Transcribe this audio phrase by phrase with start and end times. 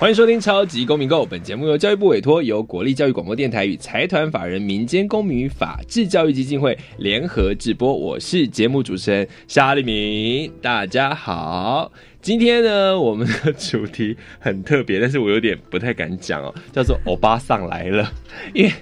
[0.00, 7.92] 欢迎收听《超级公民购》，本节目由教育部委托，由国立教育广播电台与财团法人民间公民与法制教育基金会联合制播。
[7.92, 11.90] 我是节目主持人沙利明，大家好。
[12.22, 18.08] 今天呢，我们的主题很特别，但是我有点不太敢讲哦，叫做“欧巴上来了”，
[18.54, 18.72] 因为。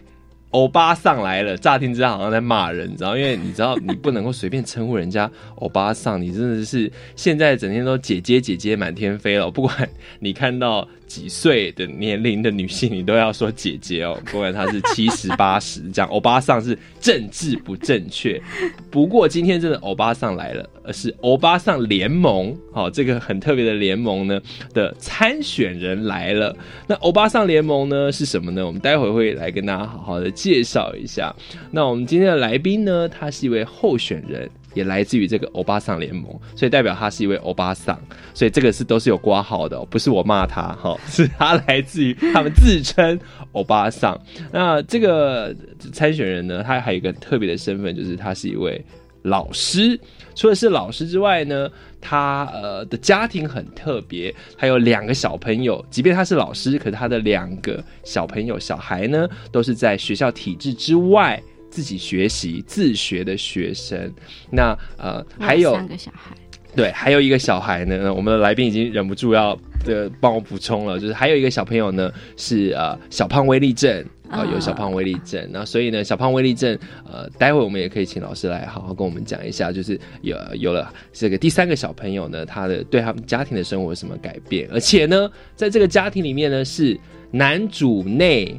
[0.57, 3.15] 欧巴上来了，乍听之下好像在骂人，你知道？
[3.15, 9.87] 因为你知道，你不能够随便称呼人家欧巴上，你真的是现在整天都姐姐姐姐满天飞了，不管
[10.19, 10.89] 你看到。
[11.07, 18.43] 几岁的年龄的女性，你都要说姐姐哦， 不管她是七十八十，这样欧巴桑是政治不正确。
[18.91, 24.41] 不过今天真的欧巴桑来了，而是欧巴桑联盟，好，这个很特别的联盟呢
[24.75, 26.55] 的参选人来了。
[26.89, 28.67] 那欧巴桑联盟呢是什么呢？
[28.67, 31.35] 我们待会会来跟大家好好的介绍一下。
[31.73, 34.49] 那我们今天的来宾呢，他是一位候选人。
[34.77, 37.99] 也来自于这个欧巴桑联盟，所以代表他是一位欧巴桑，
[38.35, 43.19] 所以这个是都是有挂号的，不是我骂他哈， 是他来自于他们自称
[43.53, 44.21] 欧巴桑。
[44.53, 45.57] 那这个
[45.95, 48.85] 参选人呢，他还有一个特别的身份，就是他是一位
[49.23, 49.99] 老师。
[50.37, 51.69] 除了是老师之外呢，
[52.01, 55.85] 他呃的家庭很特别，还有两个小朋友。
[55.91, 61.43] 即便他是老师，可是他的两个小朋友小孩呢，都是在学校体制之外。
[61.69, 64.11] 自己学习自学的学生，
[64.51, 66.35] 那呃还有三个小孩，
[66.77, 68.13] 对，还有一个小孩呢。
[68.13, 75.49] 我们的来宾已经忍不住要的帮我补充了，就是还有一个小朋友呢是呃小胖威力症啊，有小胖威力症。
[75.51, 76.79] 那所以呢，小胖威力症
[77.11, 84.69] 呃，待会我们也可以请老师来好好跟我们讲一下，就是有有了这个第三个小朋友呢，他的对他们家庭的生活有什么改变？
[84.71, 86.99] 而且呢，在这个家庭里面呢，是
[87.31, 88.55] 男主内。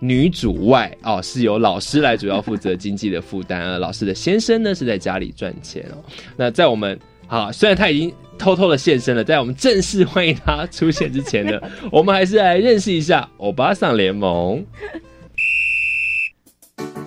[0.00, 3.78] 女主外哦，是由老师来主要负责经济的负担而。
[3.78, 5.96] 老师的先生呢是在家里赚钱哦。
[6.36, 14.64] 那在我们好，虽然他已经偷偷的现身了，在我们正式欢迎他出现之前呢，我们还是来认识一下欧巴桑联盟。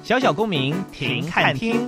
[0.04, 1.88] 小小公民停看听，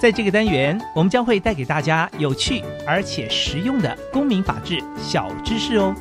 [0.00, 5.94] 在这个单元，我们将会带给大家有趣而且实用的公民法治小知识哦。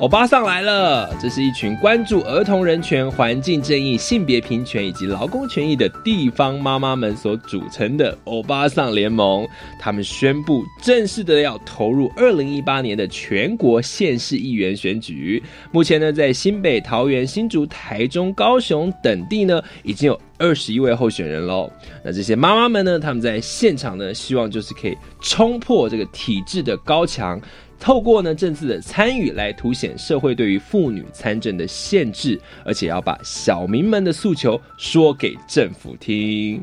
[0.00, 9.44] 欧巴上来了，这是一群关注儿童人权、环境正义、性别平权以及劳工权益的地方妈妈们所组成的欧巴桑联盟。
[9.76, 15.42] 他们宣布正式的要投入二零一八年的全国县市议员选举。
[15.72, 21.68] 目前呢，在新北、桃园、新竹、台中、高雄等地呢，已经有二十一位候选人喽。
[22.04, 27.40] 那这些妈妈们呢，他们在现场呢，希望就是可以冲破这个体制的高墙。
[27.80, 36.62] 透过呢政治的参与来凸显社会对于妇女参政的限制，而且要把小民们的诉求说给政府听。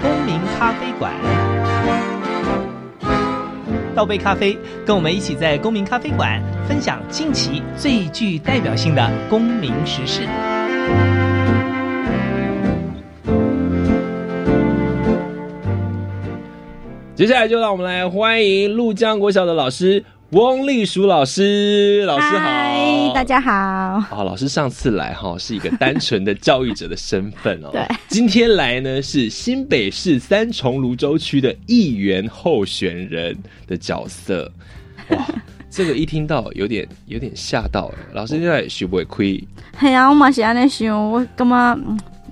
[0.00, 1.12] 公民咖啡馆，
[3.94, 4.56] 倒杯咖啡，
[4.86, 10.26] 跟我们一起在公民咖啡馆分享近期最具代表性的公民时事。
[17.18, 23.50] 接下来就让我们来欢迎陆江国小的老师翁丽淑老师，老师好，大家好。
[23.52, 33.36] 啊，老师上次来哈是一个单纯的教育者的身份哦， 对，今天来呢是新北市三重泸州区的议员候选人
[33.66, 34.48] 的角色。
[35.08, 35.26] 哇，
[35.68, 39.42] 这个一听到有点有点吓到哎，老师现在学不会亏？
[39.76, 41.76] 嘿呀，我嘛是安尼想，我干嘛？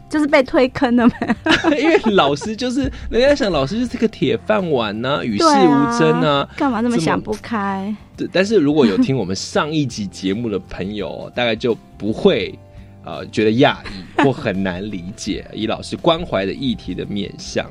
[0.09, 1.15] 就是被推坑了嘛？
[1.79, 7.95] 因为老师就是人家想，老师就是个铁饭碗呐，与世无争啊，干嘛那么想不开？
[8.17, 12.59] 对，但是如果有听我们上一集节目的朋友，大概就不会
[13.05, 17.71] 呃觉得讶异或很难理解以老师关怀的议题的面向。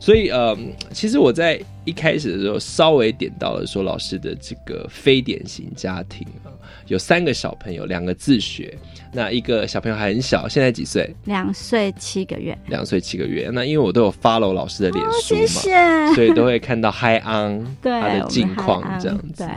[0.00, 0.56] 所以呃，
[0.92, 1.60] 其实我在。
[1.84, 6.52] 一开始的时候稍微点到了说老师的这个非典型家庭啊，
[6.88, 8.76] 有三个小朋友，两个自学，
[9.12, 11.14] 那一个小朋友还很小，现在几岁？
[11.24, 12.56] 两岁七个月。
[12.66, 13.48] 两岁七个月。
[13.52, 16.14] 那因为我都有 follow 老师的脸书嘛，谢谢。
[16.14, 19.44] 所以都会看到 Hi On 对他的近况这样子。
[19.44, 19.48] 对，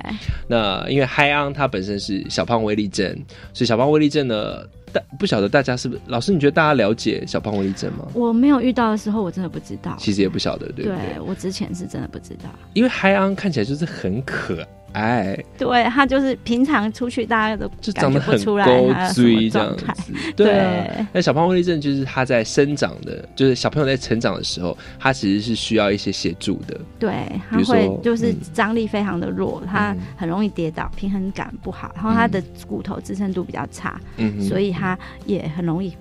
[0.48, 3.08] 那因为 Hi On 他本身是小胖威力症，
[3.54, 6.34] 所以小胖威力症呢，大不晓得大家是不是老师？
[6.34, 8.08] 你觉得大家了解小胖威力症吗？
[8.14, 9.96] 我没有遇到的时候，我真的不知道。
[9.98, 11.20] 其实也不晓得，对不对？
[11.26, 12.50] 我之前是真的不知道。
[12.74, 19.78] 因为 Hi On 看起来就是很可爱，对他就是平常出去，大家都就长得很觉不出来勾他有什么追这样。
[19.78, 20.14] 子。
[20.36, 26.80] 对啊，那小胖威力症就是他在生长的，就是小朋友在成长的时候，他其实是需要一些协助的。
[27.00, 27.14] 对，
[27.50, 28.38] 他会就是嗯。
[28.54, 30.00] 张力非常的弱，他嗯。
[30.18, 35.96] 很容易跌倒，平衡感不好，然后他的骨头支撑度比较差，嗯，所以他也很容易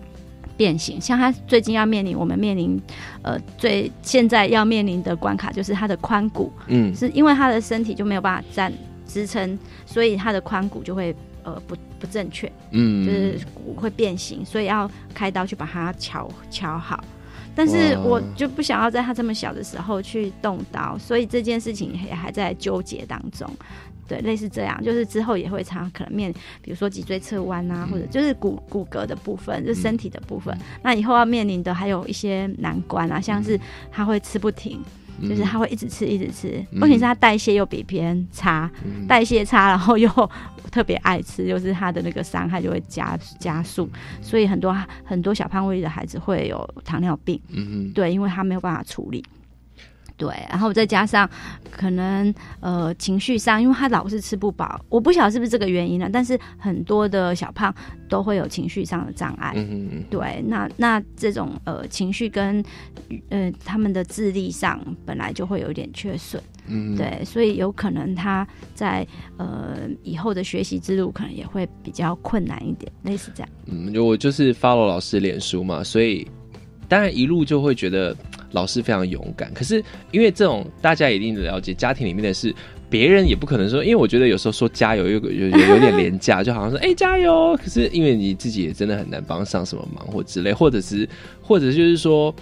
[0.61, 1.01] 变形。
[1.01, 2.79] 像他最近要面临，我们面临
[3.23, 8.71] 呃最现在要面临的关卡就是他的髋骨，嗯是因为他的身体就没有办法站
[9.07, 17.03] 支撑，所以他的髋骨就会呃不不正确，嗯就是骨会变形，所以要开刀去把它敲敲好。
[17.53, 23.51] 但是我就不想要在他这么小的时候去动刀，所以这件事情也还在纠结当中。
[24.11, 30.53] 对，类似这样，就是之后也会常可能面，比如说脊椎侧弯啊，或者就是骨骨骼的部分，就是身体的部分。
[30.83, 33.59] 那以后要面临的还有一些难关啊，像是
[33.89, 34.81] 他会吃不停，
[35.23, 36.81] 就是他会一直吃一直吃，嗯。
[36.81, 39.07] 问题是他代谢又比别人差，嗯。
[39.09, 40.11] 代谢差，然后又
[40.73, 43.89] 特别爱吃，就是他的那个伤害就会加加速，
[44.21, 49.25] 所以很多很多小胖胃的孩子会有糖尿病，嗯对，因为他没有办法处理。
[50.21, 51.27] 对，然后再加上
[51.71, 57.75] 可能呃情绪上，因为他老是吃不饱，我不晓得是不是这个原因呢，但是很多的小胖
[58.07, 59.55] 都会有情绪上的障碍。
[59.57, 62.63] 嗯嗯嗯对，那那这种呃情绪跟
[63.31, 69.07] 呃他们的智力上本来就会有一点缺损，嗯，对，所以有可能他在
[69.39, 73.49] 呃以后的学习之路可能也会比较困难一点，类似这样。
[73.65, 76.29] 嗯，就我就是 follow 老师脸书嘛，所以
[76.89, 78.15] 当然一路就会觉得
[78.53, 79.53] 老师非常勇敢。
[79.55, 82.55] 可是因为这种大家一定了解，家庭里面的事，
[82.89, 91.09] 别人也不可能说，因为我觉得有时候说加油有有有有点廉价，就好像说哎、加油，可是因为你自己也真的很难帮上什么忙或之类，或者是
[91.43, 92.35] 或者就是说。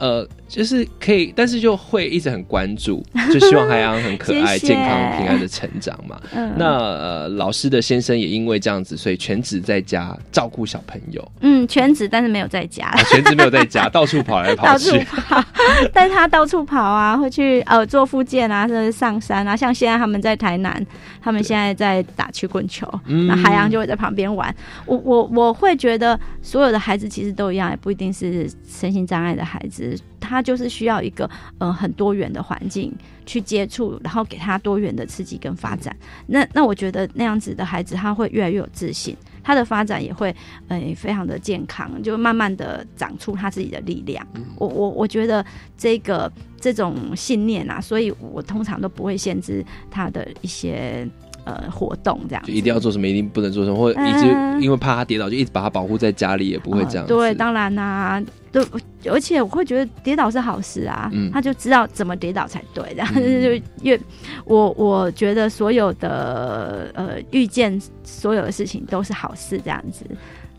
[0.00, 6.18] 呃，就是可以，但是就会一直很关注， 就希望海洋很可爱、健康、平安的成长嘛。
[6.32, 12.86] 嗯，那呃，老师的先生也因为这样子，所以全职在家照顾小朋友，嗯全职，但是没有在家。
[12.86, 15.06] 啊、全职没有在家， 到处跑来跑到处去。
[15.92, 19.54] 但是他到处跑啊，会去呃做复健啊，甚至上山啊。
[19.54, 20.84] 像现在他们在台南，
[21.20, 24.54] 他们现在在打曲棍球，嗯那海洋就会在旁边玩。
[24.86, 31.28] 我我我会觉得所有的孩子其实都一样，也不一定是身心障碍的孩子，他就是需要一个
[31.58, 32.92] 呃很多元的环境
[33.26, 35.96] 去接触，然后给他多元的刺激跟发展。
[36.26, 39.16] 那那我觉得那样子的孩子，他会越来越有自信。
[39.42, 40.34] 他的发展也会，
[40.66, 44.26] 呃，非常的健康，就慢慢的长出他自己的力量。
[44.56, 45.42] 我我我觉得
[45.74, 46.30] 这个
[46.60, 51.08] 这种信念啊，所以我通常都不会限制他的一些
[51.48, 58.64] 呃活动，这样就一定要做什么，一定不能做什么，或者一直嗯因为怕他跌倒，就一直把他保护在家里，也不会这样对，当然啦、对，
[59.10, 61.30] 而且我会觉得跌倒是好事啊，嗯。
[61.32, 63.42] 他就知道怎么跌倒才对，然后嗯。
[63.42, 63.98] 就越
[64.44, 70.04] 我我觉得所有的呃遇见所有的事情都是好事，这样子。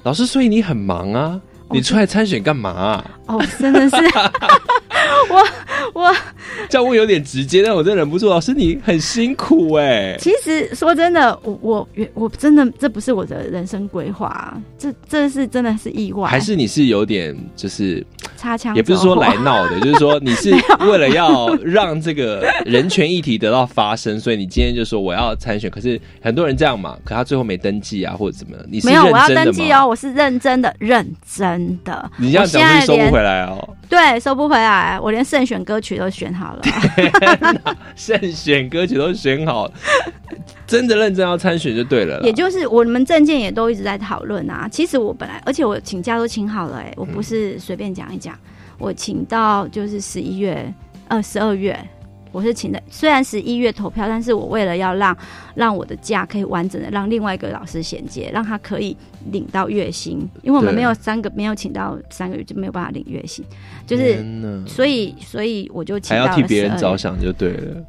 [0.03, 3.95] 老师，所以你很忙啊，哦你出来参选干嘛啊、哦，真的是
[5.29, 6.15] 我我
[6.67, 8.27] 这样问有点直接，但我真忍不住。
[8.27, 18.05] 老师，你很辛苦哎、其实说真的，我我我真的这不是我的人生规划，这这是真的是意外，还是你是有点就是，
[18.39, 20.55] 擦枪也不是说来闹的， 就是说你是
[20.87, 25.69] 为了要让这个人权议题得到发生，所以你今天就说我要参选。
[25.69, 28.65] 可是很多人这样嘛，可他最后没登记啊，或者怎么样？
[28.69, 29.27] 你是没有，我要？
[29.27, 31.05] 登记哦，我是认真的，认
[31.35, 32.09] 真的。
[32.17, 33.75] 你这样讲我现在连是收不回来哦。
[33.89, 36.61] 对，收不回来，我连胜选歌曲都选好了。
[37.95, 39.73] 胜选歌曲都选好了，
[40.67, 42.19] 真的认真要参选就对了。
[42.21, 44.67] 也就是我们证件也都一直在讨论啊。
[44.71, 48.37] 其实我本来，而且我请假都请好了、哎，我不是随便讲一讲，
[48.77, 50.73] 我请到就是十一月，
[51.07, 51.77] 呃，十二月。
[52.31, 55.17] 我是请的，虽然十一月投票，但是我为了要让
[55.55, 58.95] 让我的假可以完整的让另外一个老师衔接，让他可以
[59.31, 63.43] 领到月薪，因为我们没有三个没有请到三个月就没有办法领月薪，
[63.87, 64.23] 就是
[64.67, 67.83] 所以所以我就请到了还要替别人着想就对了。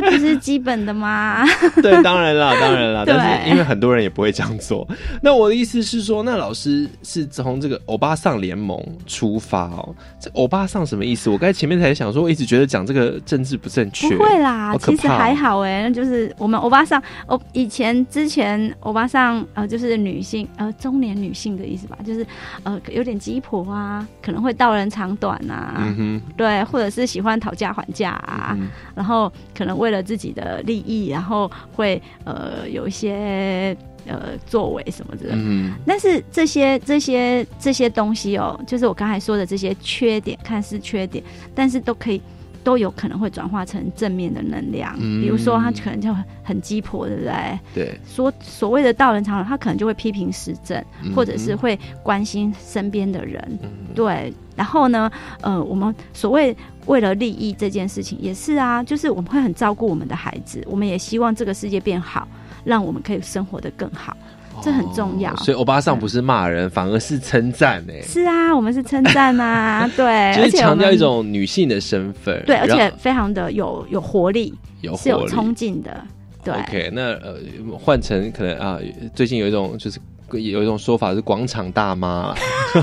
[0.00, 1.44] 这不是基本的吗？
[1.82, 4.86] 对，当然啦，当然啦，对但是因为很多人也不会这样做。
[5.22, 9.94] 那我的意思是说，那老师是从这个欧巴桑联盟出发哦。
[10.20, 11.30] 这欧巴桑什么意思？
[11.30, 14.14] 我刚才前面才想说，我一直觉得讲这个政治不正确。
[14.16, 22.26] 不会啦，其实还好哎、那就是我们欧巴桑，欧以前之前欧巴桑呃就是女性呃中年女性的意思吧，就是
[22.62, 33.76] 呃有点鸡婆啊，可能会道人长短啊，嗯哼，对，或者是喜欢讨价还价啊，嗯然后可能为了自己的利益，然后会呃有一些
[34.06, 35.30] 呃作为什么的。
[35.32, 41.22] 嗯但是这些这些这些东西哦，就是我刚才说的这些缺点，看似缺点，
[41.54, 42.20] 但是都可以
[42.64, 44.94] 都有可能会转化成正面的能量。
[44.98, 47.58] 嗯比如说，他可能就很很鸡婆，对不对？
[47.74, 53.40] 对，说所谓的道人常人，他可能就会批评时政，嗯或者是会关心身边的人。
[53.62, 55.10] 嗯对，然后呢，
[55.42, 62.26] 呃，我们所谓为了利益这件事情也是啊，就是我们会很照顾我们的孩子，我们也希望这个世界变好，
[62.64, 64.16] 让我们可以生活得更好。
[64.62, 72.42] 这很重要哦所以欧巴桑不是骂人，反而是称赞哎，是啊，我们是称赞啊， 对，就是强调一种女性的身份。
[72.46, 76.02] 对，而且非常的有有活力，有是有冲劲的，
[76.42, 76.54] 对。
[76.54, 77.36] OK，那呃，
[77.78, 78.78] 换成可能啊，
[79.14, 80.00] 最近有一种就是
[80.32, 82.34] 有一种说法是广场大妈，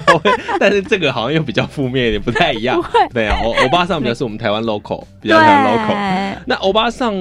[0.59, 2.81] 但是这个好像又比较负面一点，不太一样。
[3.13, 6.43] 对啊，欧欧巴桑比较是我们台湾 local， 比较台湾 local。
[6.45, 7.13] 那欧巴桑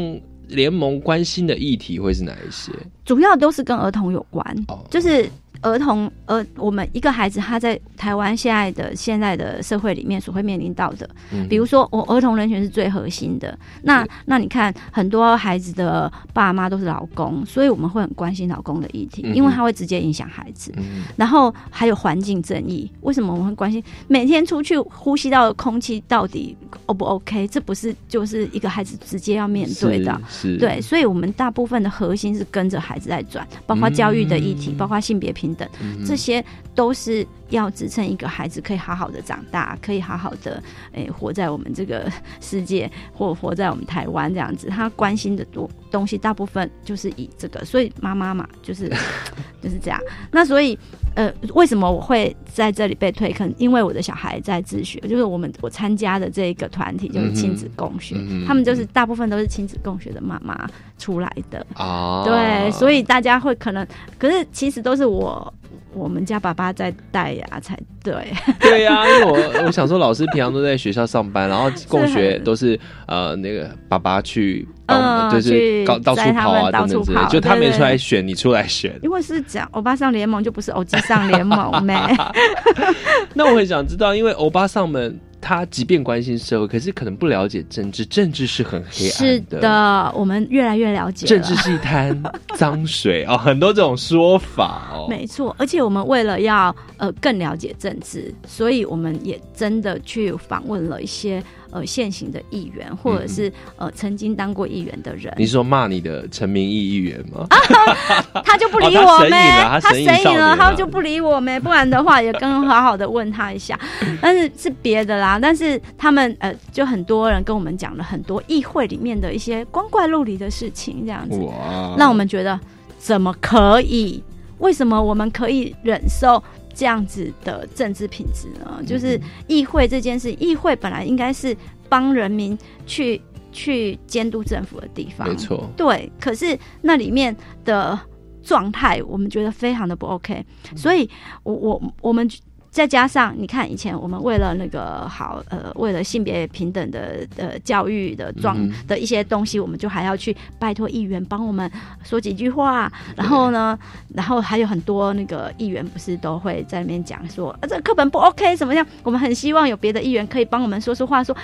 [0.48, 2.70] 联盟关心的议题会是哪一些？
[3.04, 5.28] 主要都是跟儿童有关，哦就是
[5.62, 20.72] 儿童，呃，我们一个孩子他在台湾现在的现在的社会里面所会面临到的，嗯比如说我儿童人权是最核心的，那那你看很多孩子的爸妈都是老公，所以我们会很关心老公的议题，嗯因为他会直接影响孩子。
[20.76, 23.82] 嗯然后还有环境正义，为什么我们会关心？
[24.08, 27.46] 每天出去呼吸到的空气到底 O 不 OK？
[27.46, 30.20] 这不是就是一个孩子直接要面对的。
[30.28, 36.44] 是，是对，所以我们大部分的核心是跟着孩子在转，包括教育的议题，嗯包括性别平等，嗯这些
[36.74, 44.68] 都是要支撑一个孩子可以好好的长大，可以好好的诶、活在我们这个世界，或活在我们台湾这样子。
[44.68, 48.88] 他关心的多东西，大部分就是以这个，所以妈妈嘛，就是
[49.60, 50.00] 就是这样。
[50.30, 50.78] 那所以
[51.14, 53.52] 呃，为什么我会在这里被退坑？
[53.58, 58.16] 因为我的小孩在自学，就是我们我参加的这一个团体就是亲子共学，
[58.46, 60.66] 他们就是大部分都是亲子共学的妈妈
[61.02, 61.66] 出来的。
[61.74, 63.84] 啊，对，所以大家会可能，
[64.18, 65.52] 可是其实都是我
[65.92, 68.14] 我们家爸爸在带呀、才对。
[68.60, 78.96] 对呀、 因为我我想说，老师平常都在学校上班，然后共学都是呃那个爸爸去帮，嗯就是去到到处跑啊等等就他没出来选，你出来选。
[79.02, 81.96] 因为是讲欧巴上联盟，就不是欧基上联盟咩？
[83.34, 89.60] 那我很想知道，因为欧巴上们他即便关心社会，可是可能不了解政治，政治是很黑暗的。
[89.60, 91.28] 的，我们越来越了解了。
[91.28, 92.22] 政治是一滩
[92.54, 95.06] 脏水哦，很多这种说法哦。
[95.10, 105.34] 没错，而且我们为了要呃更了解政治，所以我们也真的去访问了一些呃现行的议员，或者是、呃曾经当过议员的人。
[105.36, 107.46] 你是说骂你的陈明义议员吗？
[108.44, 109.30] 他就不理我咩？
[109.30, 111.58] 隐了他他神隐了，了他就不理我咩？
[111.58, 113.78] 不然的话，也跟好好的问他一下。
[114.20, 122.58] 但是是别的啦，但是他们呃，就很多人跟我们讲了很多议会里面的一些光怪陆离的事情，这样子，哇，让我们觉得
[122.98, 124.22] 怎么可以？
[124.58, 126.40] 为什么我们可以忍受？
[126.74, 128.76] 这样子的政治品质呢？
[128.78, 131.56] 嗯就是议会这件事，议会本来应该是
[131.88, 133.20] 帮人民去
[133.52, 137.98] 去监督政府的地方，没错，对，可是那里面的
[138.42, 141.08] 状态，我们觉得非常的不 OK，所以
[141.42, 142.28] 我我我们。
[142.72, 151.70] 再加上你看，以前我们为了那个好呃，为了性别平等的呃教育的状嗯的一些东西，我们就还要去拜托议员帮我们
[152.02, 152.90] 说几句话。
[153.14, 153.78] 然后呢，
[154.14, 158.86] 然后还有很多那个议员不是都会在那边讲说，啊，这个课本不 OK 什么样？
[159.02, 161.36] 我们很希望有别的议员可以帮我们说说话，说，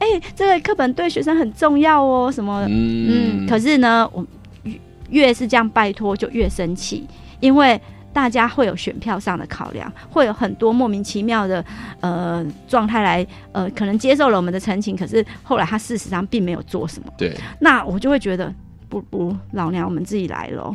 [0.00, 4.26] 哎、这个课本对学生很重要哦，什么嗯，可是呢，我
[4.64, 7.06] 越越是这样拜托，就越生气，
[7.38, 7.80] 因为
[8.12, 11.64] 大家会有选票上的考量，会有很多莫名其妙的
[12.00, 18.52] 呃状态来呃，可能接受了我们的陈情，可是后来他事实上并没有做什么，对，那我就会觉得。
[18.88, 20.74] 不不，老娘我们自己来咯。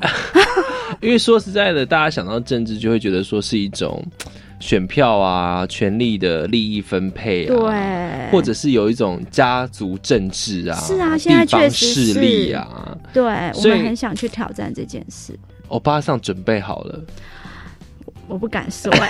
[1.01, 4.03] 因为说实在的，大家想到政治就会觉得说是一种
[4.60, 12.98] 选票啊、权力的利益分配啊，对，或者是有一种家族政治啊，是啊现在确实势力啊。
[13.13, 15.38] 对我们很想去挑战这件事，
[15.68, 17.00] 欧巴桑准备好了，
[18.28, 19.10] 我不敢说哎、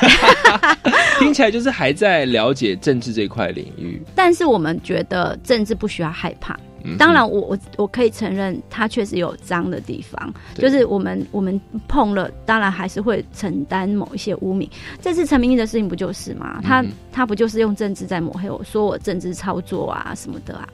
[1.19, 4.01] 听起来就是还在了解政治这块领域。
[4.15, 14.69] 但是我们觉得政治不需要害怕，嗯当然我，我我可以承认，它确实有脏的地方，就是我们我们碰了，当然还是会承担某一些污名。
[15.01, 16.61] 这次陈明义的事情不就是吗？
[16.63, 20.67] 他嗯他不就是用政治在抹黑我，说我政治操作啊什么的啊？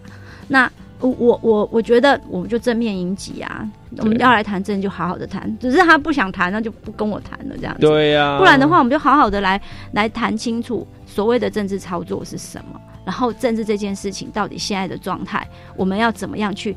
[0.47, 0.69] 那
[1.03, 7.81] 我我我我觉得我们就正面迎击啊，我们要来谈政就好好的谈，只是他不想谈，那就不跟我谈了这样子。
[7.81, 15.45] 对呀、不然的话，我们就好好的来来谈清楚所谓的政治操作是什么，然后政治这件事情到底现在的状态，
[15.75, 16.73] 我们要怎么样去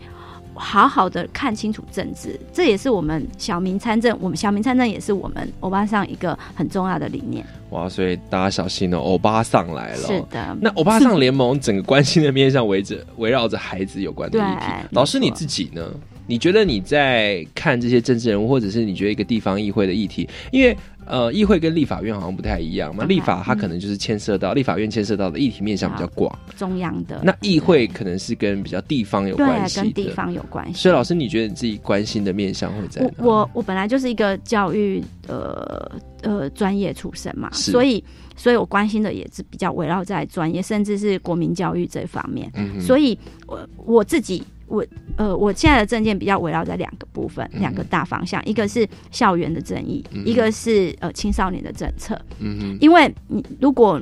[0.57, 7.45] 好好的看清楚政治，这也是我们小民参政，我们小民参政也是我们欧巴桑一个很重要的理念。
[7.71, 10.07] 哇，所以大家小心哦，欧巴桑来了。
[10.07, 14.67] 是的，那欧巴桑联盟整个关心的面向围着围绕着孩子有关的议题。
[14.91, 15.83] 老师你自己呢？
[16.29, 23.05] 你觉得你在看这些政治人物，或者是你觉得一个地方议会的议题，因为呃，议会跟立法院好像不太一样嘛。
[23.05, 29.83] 立法它可能就是牵涉到、立法院牵涉到的议题面向比较广，中央的那议会可能是跟比较地方有关系的。
[29.85, 30.81] 跟地方有关系。
[30.81, 33.25] 所以老师，你觉得你自己关心的面向会在我哪？
[33.25, 35.91] 我我本来就是一个教育呃
[36.23, 38.03] 呃专业出身嘛，所以
[38.37, 42.51] 所以我关心的也是比较围绕在专业，甚至是国民教育这方面。
[42.81, 44.85] 所以我我自己我
[45.17, 52.21] 呃我现在的证件比较围绕在两个部分，嗯两个大方向，一个是校园的正义，嗯一个是呃青少年的政策。
[52.39, 54.01] 嗯哼，因为你如果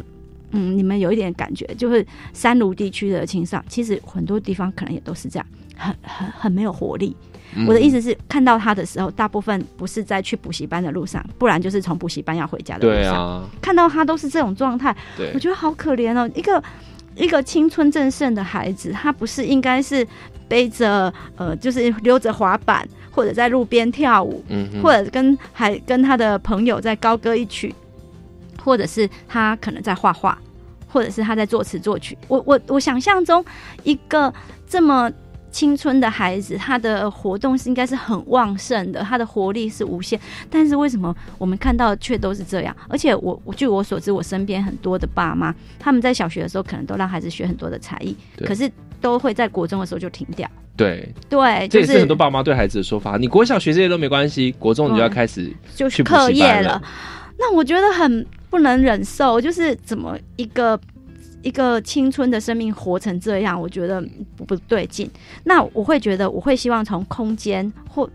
[0.56, 7.16] 嗯，你们有一点感觉，就是三卢地区的青少，其实很多地方可能也都是这样，很很很没有活力。
[7.56, 13.02] 嗯我的意思是，看到他的时候，大部分不是在去补习班的路上，不然就是从补习班要回家的路上。
[13.02, 14.96] 对啊，看到他都是这种状态，
[15.34, 16.28] 我，觉得好可怜哦。
[16.34, 16.62] 一个
[17.14, 20.04] 一个青春正盛的孩子，他不是应该是
[20.48, 27.74] 背着呃，就是溜着滑板，或者在路边跳舞，嗯哼，或者跟还跟他的朋友在高歌一曲，
[28.62, 30.38] 或者是他可能在画画，
[30.88, 32.16] 或者是他在作词作曲。
[32.28, 33.44] 我我我想象中
[33.82, 34.32] 一个
[34.66, 35.10] 这么
[35.50, 40.18] 青春的孩子，他的活动是应该是很旺盛的，他的活力是无限。
[40.50, 42.76] 但是为什么我们看到的却都是这样？
[42.88, 48.68] 而且我我据我所知，我身边很多的爸妈，他们在小学的时候可能都让孩子学很多的才艺，可是
[49.04, 50.50] 都会在国中的时候就停掉。
[50.74, 53.18] 对，对，这也是很多爸妈对孩子的说法。
[53.18, 56.82] 你国小学这些都没关系，国中你就要开始就是去课业了了。
[57.38, 60.80] 那我觉得很不能忍受，就是怎么一个
[61.42, 64.02] 一个青春的生命活成这样，我觉得
[64.34, 65.08] 不不对劲。
[65.44, 68.08] 那我会觉得，我会希望从空间或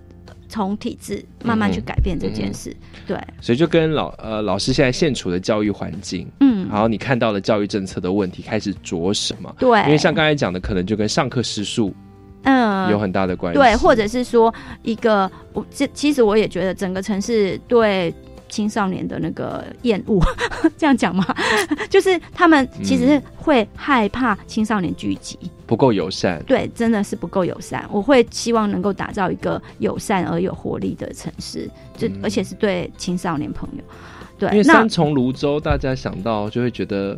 [0.49, 2.75] 从体制慢慢去改变这件事。
[3.07, 9.55] 对，所以就跟老呃老师现在现处的教育环境，嗯，然后你看到了教育政策的问题开始着什么？
[9.57, 11.93] 对，因为像刚才讲的，可能就跟上课时数
[12.43, 13.59] 嗯有很大的关系。
[13.59, 18.13] 对，或者是说一个，我这其实我也觉得整个城市对
[18.49, 20.19] 青少年的那个厌恶，
[20.77, 21.25] 这样讲吗？
[21.89, 26.43] 就是他们其实是会害怕青少年聚集，不够友善。
[26.45, 27.87] 对，真的是不够友善。
[27.91, 33.83] 我会希望能够打造一个友善而有活力的城市，就、嗯而且是对青少年朋友。
[34.37, 37.17] 对因为三重泸州，大家想到就会觉得。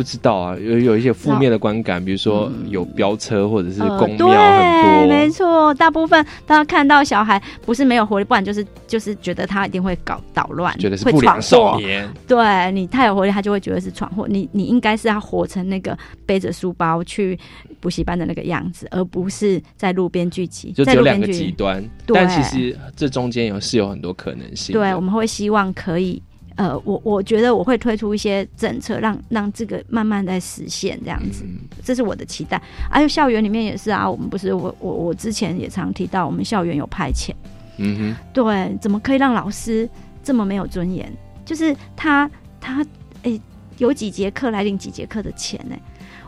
[0.00, 11.42] 不知道啊，有有一些负面的观感，比如说嗯有飙车或者是呃公庙对，很没，错，大部分大家看到小孩不是没有活力，不然就是就是觉得他一定会搞捣乱，觉得是不良。
[11.42, 12.08] 少年。
[12.26, 14.26] 对你太有活力，他就会觉得是闯祸。
[14.26, 17.38] 你你应该是要活成那个背着书包去
[17.78, 21.26] 补习班的那个样子，而不是在路边聚集，就只有两个。
[21.30, 24.72] 极端，但其实这中间有是有很多可能性。
[24.72, 26.22] 对，我们会希望可以。
[26.56, 32.60] 呃，我我觉得我会推出一些政策，让让这个慢慢在实现这样子，嗯这是我的期待。
[32.90, 37.32] 还有校园里面也是啊，我们不是我我我之前也常提到，我们校园有派遣，
[37.78, 39.88] 嗯哼，对，怎么可以让老师
[40.22, 41.10] 这么没有尊严？
[41.44, 42.84] 就是他他
[43.22, 43.40] 诶、
[43.78, 45.74] 有几节课来领几节课的钱呢、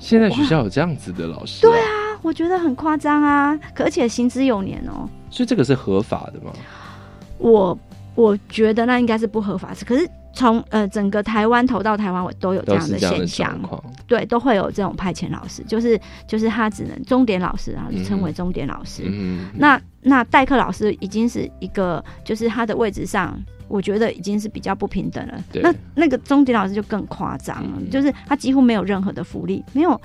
[0.00, 5.08] 现在学校有这样子的老师、对啊，我觉得很夸张啊，可而且行之有年哦。
[5.30, 6.52] 所以这个是合法的吗？
[7.38, 7.78] 我
[8.14, 13.58] 我觉得那应该是不合法，可是从呃整个台湾投到台湾，我都有这都样的现象。
[14.06, 19.04] 对，都会有这种派遣老师，就是就是他只能钟点老师啊，嗯称为钟点老师。
[19.06, 25.42] 嗯，那那代课老师已经是一个，就是他的位置上，我觉得已经是比较不平等了。
[25.54, 29.98] 那那个钟点老师就更夸张了，嗯就是他几乎没有任何的福利，没有，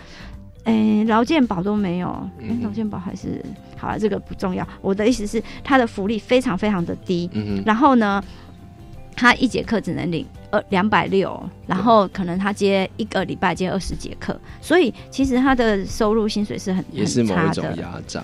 [0.68, 3.44] 诶、劳健保都没有，诶嗯劳健保还是
[3.78, 4.68] 好了，这个不重要。
[4.82, 8.22] 我的意思是，他的福利非常非常的低，嗯哼，然后呢，
[9.16, 18.24] 他一节课只能领二两百六，然后可能他接一个礼拜接二十节课，所以其实他的收入薪水是很也是某一种很差的，压榨。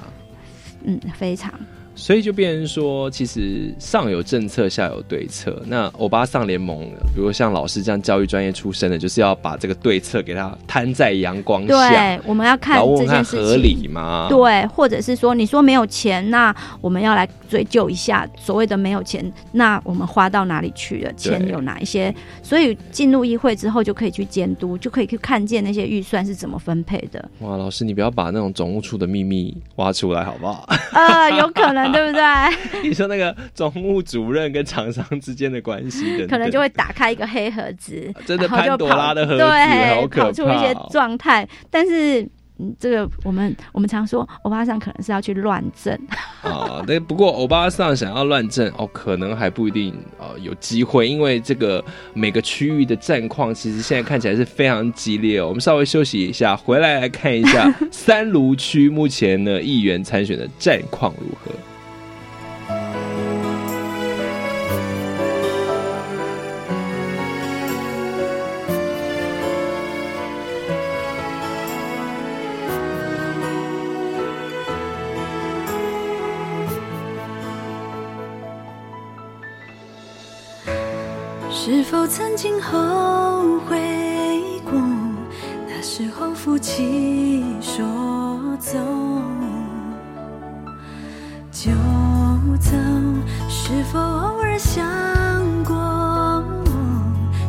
[0.84, 1.54] 嗯，非常。
[1.96, 5.62] 所以就变成说，其实上有政策，下有对策。
[5.66, 6.82] 那欧巴桑联盟，
[7.16, 13.56] 比如像老师这样教育专业出身的，就是要把这个对策给他摊在阳光下，对，我们要看这件事情合。
[13.64, 14.28] 理吗？
[14.30, 21.14] 对，或者是说，你说没有钱，那我们要来追究一下，所谓的没有钱，那我们花到哪里去了？
[21.14, 22.14] 钱有哪一些？
[22.42, 27.24] 所以进入议会之后，就可以去监督，就可以去看见那些预算是怎么分配的。
[27.40, 30.68] 哇，老师，你不要把那种总务处的秘密挖出来好不好？
[30.92, 32.22] 呃，有可能，对不对？
[32.88, 41.48] 你说那个总务主任跟厂商之间的关系 等等，可能就会打开一个黑盒子， 真的潘多拉的盒子，好对，可怕、跑出一些哦状态。
[41.70, 42.22] 但是，
[42.60, 45.92] 嗯，这个我们我们常说，欧巴桑可能是要去乱政，
[46.44, 55.48] 啊，那不过欧巴桑想要乱政哦，可能还不一定呃有机会，因为这个每个区域的战况其实现在看起来是非常激烈哦。
[55.48, 61.52] 我们稍微休息一下，回来来看一下三卢区目前呢议员参选的战况如何。
[81.76, 83.76] 是否曾经后悔
[84.64, 84.80] 过？
[85.68, 87.84] 那时候负气说
[88.60, 88.78] 走
[91.52, 91.72] 就
[92.60, 92.78] 走，
[93.50, 94.86] 是否偶尔想
[95.66, 96.44] 过？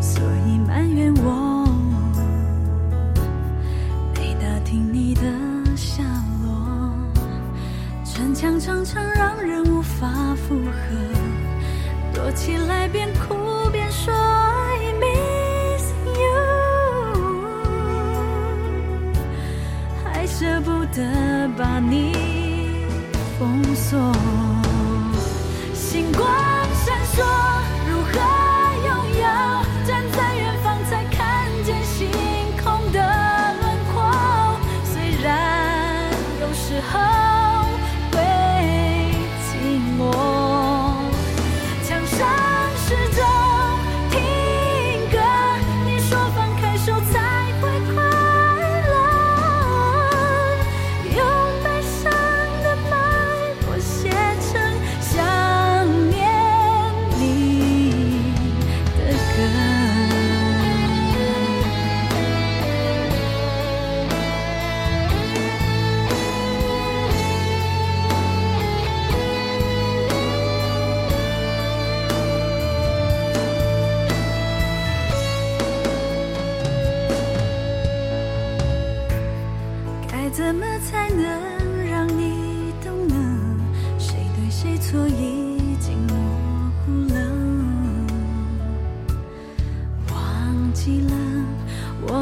[0.01, 1.69] 所以埋怨我
[4.15, 5.21] 没打听你的
[5.77, 6.03] 下
[6.43, 6.97] 落，
[8.07, 10.97] 逞强常常让人无法负荷。
[12.15, 13.35] 躲起来边哭
[20.97, 22.13] 的把你
[23.39, 24.44] 封锁。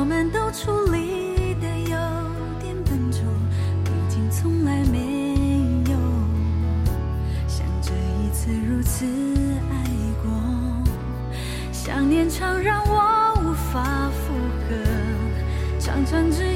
[0.03, 1.97] 我们都处理的有
[2.61, 3.23] 点笨拙，
[3.85, 4.99] 毕竟从来没
[5.88, 5.97] 有
[7.47, 9.07] 像这一次如此
[9.71, 9.87] 爱
[10.25, 10.33] 过。
[11.71, 14.35] 想念常让我无法负
[14.69, 14.75] 荷，
[15.79, 16.52] 常常只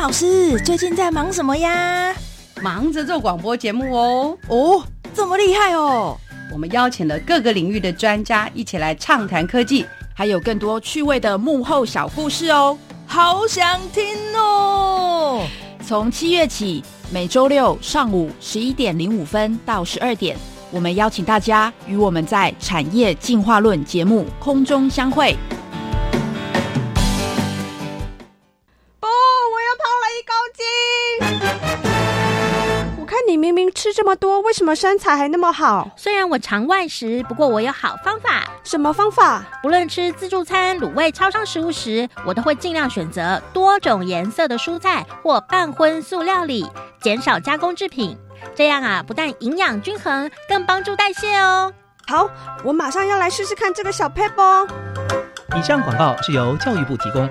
[0.00, 2.14] 老师最近在忙什么呀？
[2.62, 4.38] 忙着做广播节目哦。
[4.48, 4.82] 哦，
[5.12, 6.16] 这么厉害哦！
[6.50, 9.84] 我们邀请了各个领域的专家一起来畅谈科技，
[10.14, 15.42] 还有更多趣味的幕后小故事哦，好想听哦！
[15.86, 16.82] 从七月起，
[17.12, 20.34] 每周六上午十一点零五分到十二点，
[20.70, 25.36] 我们邀请大家与我们在《产业进化论》节目空中相会。
[34.10, 35.88] 么多，为什么身材还那么好？
[35.96, 38.42] 虽然我常外食，不过我有好方法。
[38.64, 39.44] 什么方法？
[39.62, 46.68] 不论吃自助餐、卤味、超商食物时，我都会尽量选择多种颜色的蔬菜或半荤素料理，
[47.00, 48.18] 减少加工制品。
[48.52, 51.72] 这样啊，不但营养均衡，更帮助代谢哦。
[52.08, 52.28] 好，
[52.64, 54.66] 我马上要来试试看这个小 paper 哦。
[55.56, 57.30] 以上广告是由教育部提供。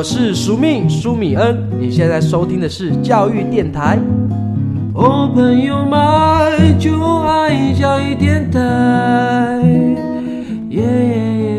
[0.00, 3.98] 我是苏命苏米恩，你现在收听的是教育电台。
[4.94, 8.60] 哦，朋友们，就爱教育电台。
[10.70, 10.82] 耶耶
[11.36, 11.52] 耶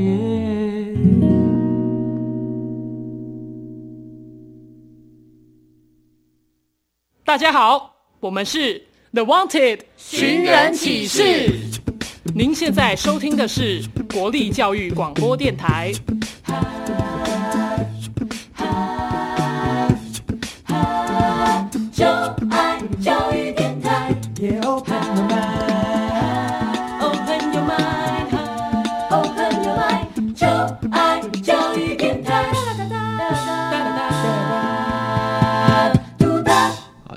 [0.00, 0.96] 耶耶。
[7.24, 11.22] 大家好，我们是 The Wanted 寻人启事。
[12.34, 13.80] 您现在收听的是
[14.12, 15.92] 国立教育广播电台。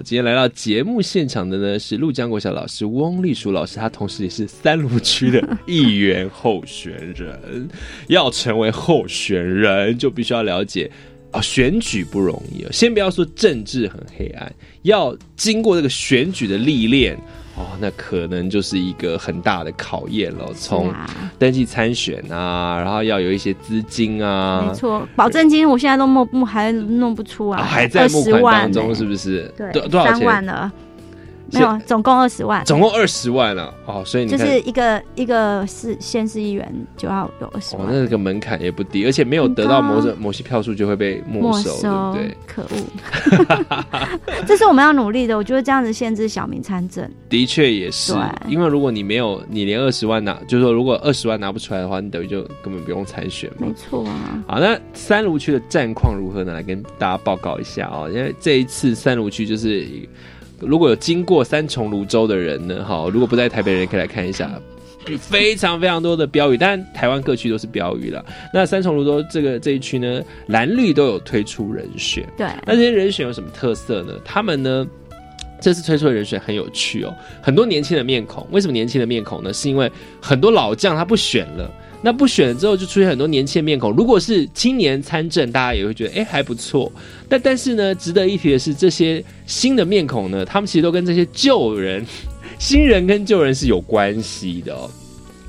[0.08, 7.68] 今天来到节目现场的呢是陆江国小老师翁立淑老师，他同时也是三芦区的议员候选人。
[8.08, 10.90] 要成为候选人，就必须要了解。
[11.32, 12.66] 啊，选举不容易。
[12.72, 14.50] 先不要说政治很黑暗，
[14.84, 17.20] 要经过这个选举的历练
[17.58, 20.54] 哦，那可能就是一个很大的考验了。
[20.54, 20.94] 从
[21.40, 29.52] 登记参选啊，然后要有一些资金啊，没错，保证金我现在都募募还弄不出啊，还在募款当中，是不是？
[29.58, 30.18] 对，多多少钱？
[30.18, 30.72] 三万了。
[31.52, 42.38] 没有，总共二十万，总共二十万了哦，所以你就是一个一个市县市议员就要有二十万，哦，那个门槛也不低，而且没有得到某种某些票数就会被没收，对不对？
[42.46, 43.86] 可恶，
[44.46, 45.38] 这是我们要努力的。
[45.38, 48.14] 我觉得这样子限制小民参政，的确也是，
[48.48, 53.68] 因为如果你没有，你连二十万拿，就是说如果二十万拿不出来的话，你等于就根本不用参选嘛。
[53.68, 54.44] 没错啊。
[54.48, 56.54] 好，那三芦区的战况如何呢？
[56.54, 59.88] 来跟大家报告一下哦，因为这一次三芦区就是。
[60.60, 64.60] 如果有经过三重泸州的人呢，哈，如果不在台北人可以来看一下，
[65.20, 68.26] 非常非常多的标语，但台湾各区都是标语了。
[68.54, 72.48] 那三重泸州这个这一区呢，蓝绿都有推出人选，对。
[72.66, 74.14] 那这些人选有什么特色呢？
[74.26, 74.86] 他们呢，
[75.62, 78.46] 这次推出的人选很有趣哦，很多年轻的面孔。
[78.52, 79.54] 为什么年轻的面孔呢？
[79.54, 79.90] 是因为
[80.22, 81.72] 很多老将他不选了。
[82.02, 83.92] 那不选了之后，就出现很多年轻的面孔。
[83.92, 86.92] 如果是青年参政，大家也会觉得哎还不错。
[87.28, 92.06] 但但是呢，值得一提的是，这些新的面孔呢，他们其实都跟这些旧人、
[92.60, 94.78] 新人跟旧人是有关系的。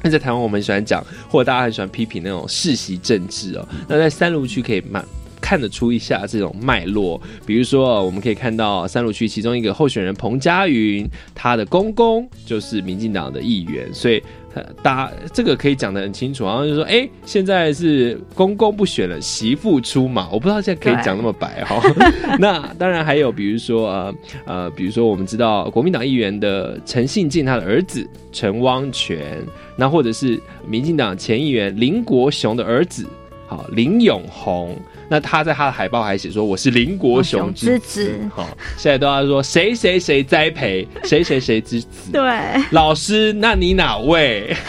[0.02, 3.68] 那在台湾，我们喜欢讲，或者大家很喜欢批评那种世袭政治哦。
[3.86, 5.04] 那在三芦区可以蛮
[5.40, 7.20] 看得出一下这种脉络。
[7.44, 14.22] 比如说，我们可以看到三芦区其中一个候选人彭佳云，他的公公就是民进党的议员，所以。
[14.82, 20.28] 大这个可以讲的很清楚，然后就说，哎，现在是公公不选了，媳妇出马。
[20.30, 21.80] 我不知道现在可以讲那么白哈。
[22.38, 29.38] 那当然还有，比如说呃呃，比如说我们知道国民党议员的陈信进他的儿子陈汪权，
[29.76, 33.06] 那或者是民进党前议员林国雄的儿子，
[33.48, 34.80] 好林永宏。
[35.10, 42.20] 那他在他的海报还写说我是林国雄之子，好，现在都要说谁谁谁栽培谁谁谁之子，对，
[42.72, 44.54] 老师，那你哪位？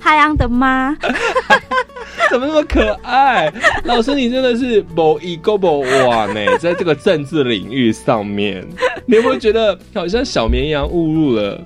[0.00, 0.96] 海洋的妈，
[2.30, 3.52] 怎么那么可爱？
[3.84, 8.66] 老师，你真的是某一个某哇呢，在这个政治领域上面，
[9.04, 11.60] 你有没有觉得好像小绵羊误入了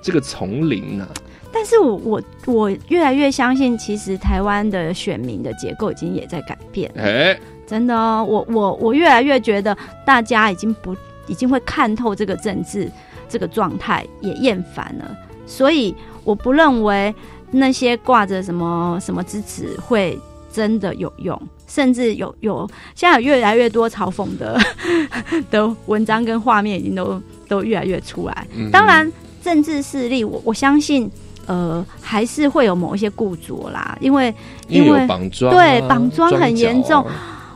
[0.00, 1.08] 这个丛林呢、
[1.54, 6.90] 但是我我我越来越相信，其实台湾的选民的结构已经也在改变。
[6.96, 12.90] 哎、真的哦，我我我越来越觉得大家已经不已经会看透这个政治
[13.28, 15.16] 这个状态，也厌烦了。
[15.46, 17.14] 所以我不认为
[17.50, 20.18] 那些挂着什么什么支持会
[20.50, 24.58] 真的有用，甚至有有现在有越来越多嘲讽的
[25.50, 28.46] 的文章跟画面已经都都越来越出来。
[28.56, 29.12] 嗯当然，
[29.42, 31.10] 政治势力，我我相信。
[31.46, 34.34] 呃，还是会有某一些固着啦，因为
[34.68, 37.04] 因为绑桩啊对绑桩很严重。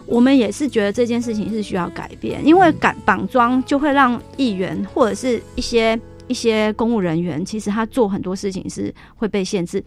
[0.07, 9.83] 我们也是觉得这件事情是需要改变，因为改绑桩就会让议员或者是一些一些公务人员，其实他做很多事情是会被限制。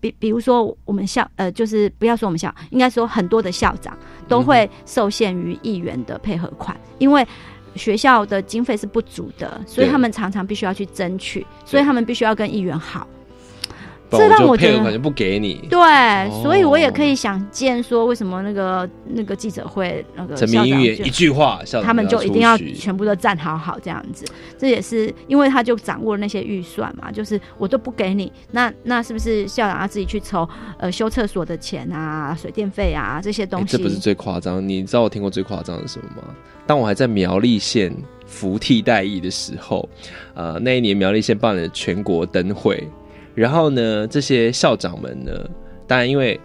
[0.00, 7.24] 比比如说，我们校呃，就是不要说我们校，应该说很多的校长都会受限于议员的配合款，因为
[7.76, 13.06] 学校的经费是不足的，所以他们常常必须要去争取，所以他们必须要跟议员好。
[14.16, 15.66] 不然这让我觉得就配合款就不给你。
[15.70, 24.24] 对，哦所以我也可以想见说，为什么那个那个记者会那个陈明玉一句话，校长他们就一定要全部都站好好这样子。
[24.58, 30.48] 这也是因为他就掌握了那些预算嘛，就是我都不给你，那那是不是校长要自己去筹
[30.78, 33.76] 呃修厕所的钱啊、水电费啊这些哎东西？
[33.76, 36.34] 这不是最夸张，你知道我听过最夸张的是什么吗？
[36.66, 37.94] 当我还在苗栗县
[38.26, 39.86] 服替代役的时候，
[40.34, 42.88] 呃，那一年苗栗县办了全国灯会，
[43.34, 45.32] 然后呢，这些校长们呢，
[45.86, 46.38] 当然因为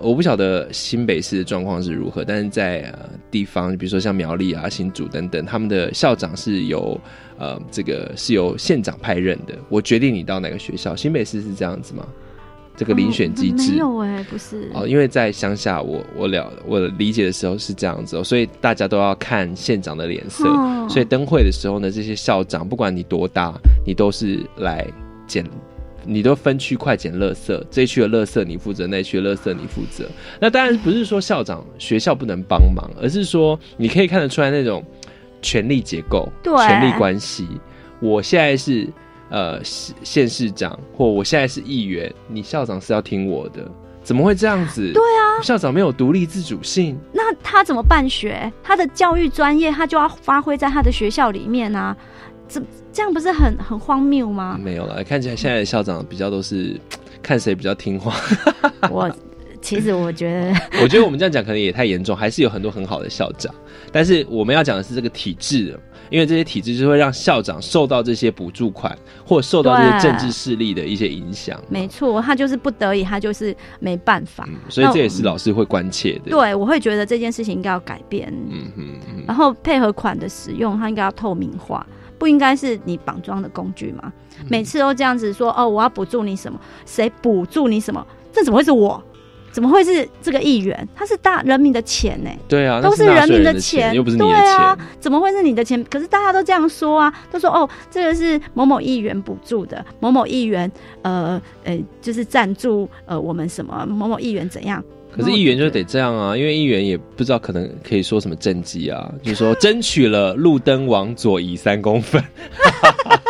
[0.00, 6.98] 我不晓得新北市的状况是如何，但是在呃地方，比如说像苗栗啊、新竹等等，他们的校长是由
[7.38, 9.54] 呃这个是由县长派任的。
[9.68, 12.06] 我决定你到哪个学校，新北市是这样子吗？
[12.74, 20.48] 这个遴选机制、没有哎、不是哦，因为在乡下我，我了我理解的时候是这样子哦，所以大家都要看县长的脸色。
[20.48, 23.54] 哦所以灯会的时候呢，这些校长不管你多大，
[23.86, 24.86] 你都是来
[25.26, 25.44] 捡，
[26.04, 30.04] 你都分区块捡垃圾，这一区的垃圾你负责，那一区的垃圾你负责。
[30.40, 34.84] 那当然不是说校长学校不能帮忙，而是说你可以看得出来那种
[35.40, 37.46] 权力结构、对权力关系。
[38.00, 38.88] 我现在是
[39.30, 43.70] 呃县县市长，或我现在是议员，你校长是要听我的，
[44.02, 44.92] 怎么会这样子？
[44.92, 46.98] 对啊，校长没有独立自主性。
[47.12, 48.52] 那他怎么办学？
[48.62, 51.96] 他的教育专业他就要发挥在他的学校里面啊，
[52.52, 52.62] 这
[52.92, 54.58] 这样不是很很荒谬吗？
[54.62, 56.78] 没有了，看起来现在的校长比较都是
[57.22, 58.14] 看谁比较听话。
[58.90, 59.10] 我
[59.62, 63.54] 其实我觉得， 我觉得我们这样讲可能也太严重，还是有很多很好的校长。
[63.90, 65.78] 但是我们要讲的是这个体制，
[66.10, 74.48] 因为这些体制就会让校长受到这些补助款，或者受到这些政治势力的一些影响，没错，他就是不得已，他就是没办法。
[74.68, 76.30] 所以这也是老师会关切的。
[76.30, 78.32] 对，我会觉得这件事情应该要改变。
[78.50, 81.86] 嗯哼嗯然后配合款的使用，它应该要透明化，
[82.22, 84.04] 不应该是你绑桩的工具嘛？
[84.38, 86.56] 嗯每次都这样子说哦，我要补助你什么？
[86.86, 88.06] 谁补助你什么？
[88.32, 89.02] 这怎么会是我？
[89.50, 90.88] 怎么会是这个议员？
[90.94, 95.84] 他是大人民的钱呢、对啊，都是纳人民的钱，又不是你的对啊。，怎么会是你的钱？
[95.90, 100.70] 可是大家都这样说啊，都说哦，这个是某某议员补助的，某某议员
[101.02, 104.80] 呃呃，就是赞助呃我们什么某某议员怎样？
[105.12, 112.22] 可是议员就得这样啊，因为议员也不知道可能可以说什么政绩啊，就是说争取了路灯往左移三公分，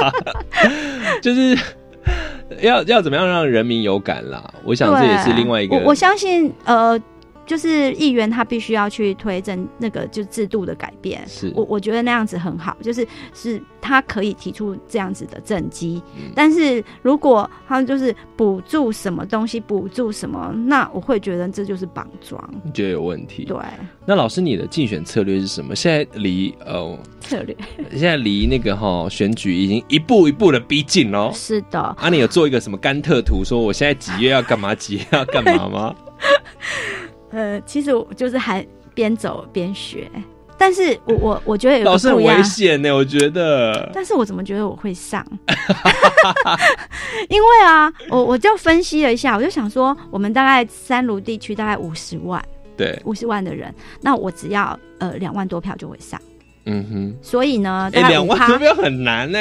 [1.21, 1.59] 就是
[2.61, 4.55] 要要怎么样让人民有感啦？
[4.65, 7.01] 我想这也是另外一个我我相信呃。
[7.53, 23.45] 就是议员他必须要去推政那个就制度的改变，是我我觉得那样子很好，就是是他可以提出这样子的政绩，嗯但是如果他就是补助什么东西补助什么，那我会觉得这就是绑桩，你觉得有问题。
[23.45, 23.59] 对
[24.07, 25.77] 那老师，你的竞选策略是什么？
[25.77, 27.55] 现在离呃，策略
[27.93, 31.31] 现在离那个哈选举已经一步一步的逼近喽。
[31.35, 35.95] 是的，啊，你有做一个什么甘特图，说我现在几月要干嘛，几月要干嘛吗？
[37.33, 38.65] 呃，其实我就是还
[38.95, 40.11] 边走边学，
[40.59, 43.91] 但是我我我觉得有老师很危，险呢，我觉得。
[43.93, 45.27] 但是我怎么觉得我会上？
[47.29, 52.43] 因为啊，我我就分析了一下，我就想说，我们大概三卢地区大概五十万，
[52.77, 56.21] 对，五十万的人，那我只要呃两万多票就会上，
[56.67, 59.39] 嗯哼，所以呢，哎、大概5%两万多票很难呢。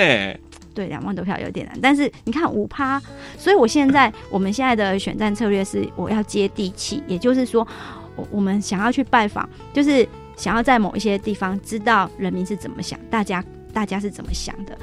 [0.73, 3.01] 对，两万多票有点难，但是你看五趴，
[3.37, 7.67] 所以我现在我们现在的选战策略是我要接地气，也就是说，
[8.15, 13.43] 我我们想要去拜访，就是想要在某一些地方知道人民是怎么想，大家
[13.73, 14.77] 大家是怎么想的。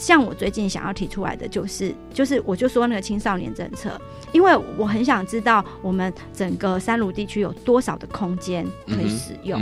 [0.00, 4.00] 像我最近想要提出来的就是，就是我就说那个青少年政策，
[4.32, 9.60] 因为我很想知道我们整个三鲁地区有多少的空间可以使用。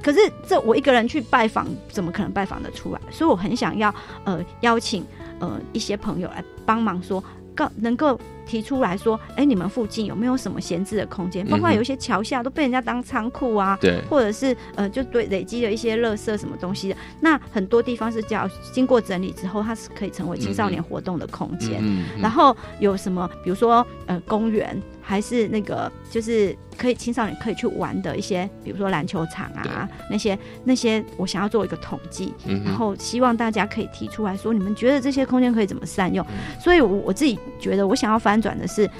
[0.00, 3.00] 可是这我一个人去拜访，怎么可能拜访得出来？
[3.10, 3.92] 所以我很想要
[4.24, 5.04] 呃邀请
[5.40, 7.22] 呃一些朋友来帮忙说，
[7.52, 11.46] 告能够提出来说，哎、你们附近有没有什么闲置的空间？
[11.46, 16.96] 包括有一些桥下都被人家当仓库啊，对或者是呃就对累积了一些垃圾什么东西的。
[17.20, 21.82] 那很多地方是叫经过整理之后，它是可以成为青少年活动的空间。
[22.20, 36.24] 然后有什么，比如说呃公园，还是那个就是可以青少年可以去玩的一些，比如说篮球场啊那些那些，我想要做一个统计，嗯然后希望大家可以提出来说，你们觉得这些空间可以怎么善用？
[36.30, 36.60] 嗯。
[36.60, 38.90] 所以我我自己觉得，我想要翻转的是，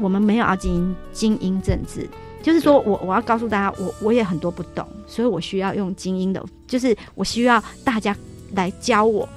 [0.00, 2.08] 我们没有要经营精英政治。
[2.42, 8.16] 就是说我我要告诉大家，我我也很多不懂，所以我需要用精英的，就是我需要大家
[8.54, 9.28] 来教我，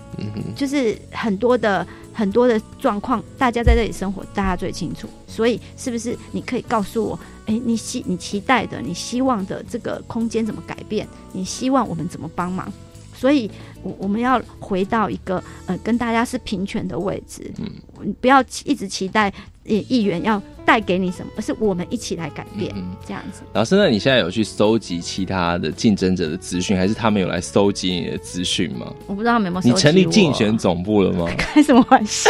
[0.55, 1.85] 就是很多的
[2.19, 5.07] 很多的状况，大家在这里生活，大家最清楚。
[5.25, 11.07] 所以是不是你可以告诉我，诶，你希你期待的，你希望的这个空间怎么改变？
[11.31, 12.69] 你希望我们怎么帮忙？
[13.15, 13.49] 所以，
[13.83, 22.73] 我我们要回到一个呃跟大家是平权的位置，嗯，不要一直期待呃议员要带给你什么，而是我们一起来改变，
[23.07, 23.41] 这样子。
[23.53, 28.93] 老师，那你现在有去搜集其他的竞争者的资讯，还是他们有来搜集你的资讯吗？
[29.07, 31.27] 我不知道他们有没有你成立竞选总部了吗？
[31.37, 32.29] 开什么玩笑？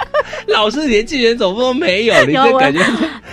[0.48, 2.80] 老师连竞选总部都没有， 你有我这感觉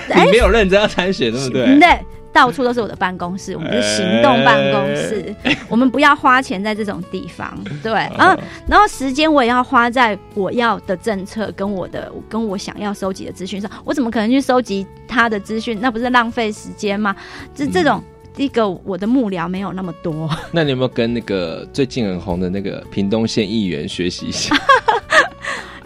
[0.10, 1.80] 哎你没有认真要参选，对不对？
[1.80, 2.00] 对，
[2.36, 5.34] 到处都是我的办公室，我们是行动办公室，
[5.70, 15.80] 我们不要花钱在这种地方，对，然后然后时间我也要花在我要的政策跟我的跟我想要收集的资讯上，我怎么可能去收集他的资讯？
[15.80, 17.16] 那不是浪费时间吗？
[17.56, 18.04] 这这种。
[18.36, 24.54] 第一个，我的幕僚没有那么多，那你有没有跟那个最近很红的那个屏东县议员学习一下？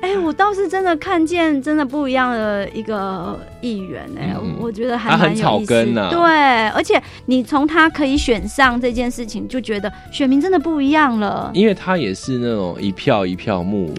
[0.02, 5.42] 哎、我倒是真的看见真的不一样的一个议员哎、我觉得还蛮有意思。
[5.42, 11.52] 草根啊对，而且你从他可以选上这件事情，就觉得选民真的不一样了。
[11.54, 13.94] 因为他也是那种一票一票目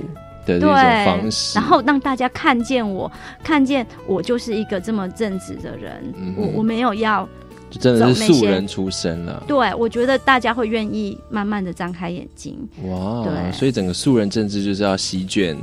[0.47, 3.11] 的那种，方式，然后让大家看见我，
[3.43, 6.03] 看见我就是一个这么正直的人。
[6.17, 7.29] 嗯我我没有要
[7.71, 9.43] 就真的是素人出身了。
[9.47, 12.57] 对，我觉得大家会愿意慢慢的张开眼睛。
[12.85, 15.57] 哇，对所以整个素人政治就是要席卷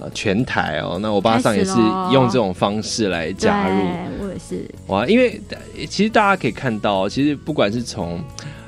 [0.00, 0.98] 呃全台哦。
[1.00, 1.72] 那我爸上也是
[2.12, 3.76] 用这种方式来加入。
[4.20, 4.68] 我也是。
[4.86, 8.20] 哇，因为呃其实大家可以看到，其实不管是从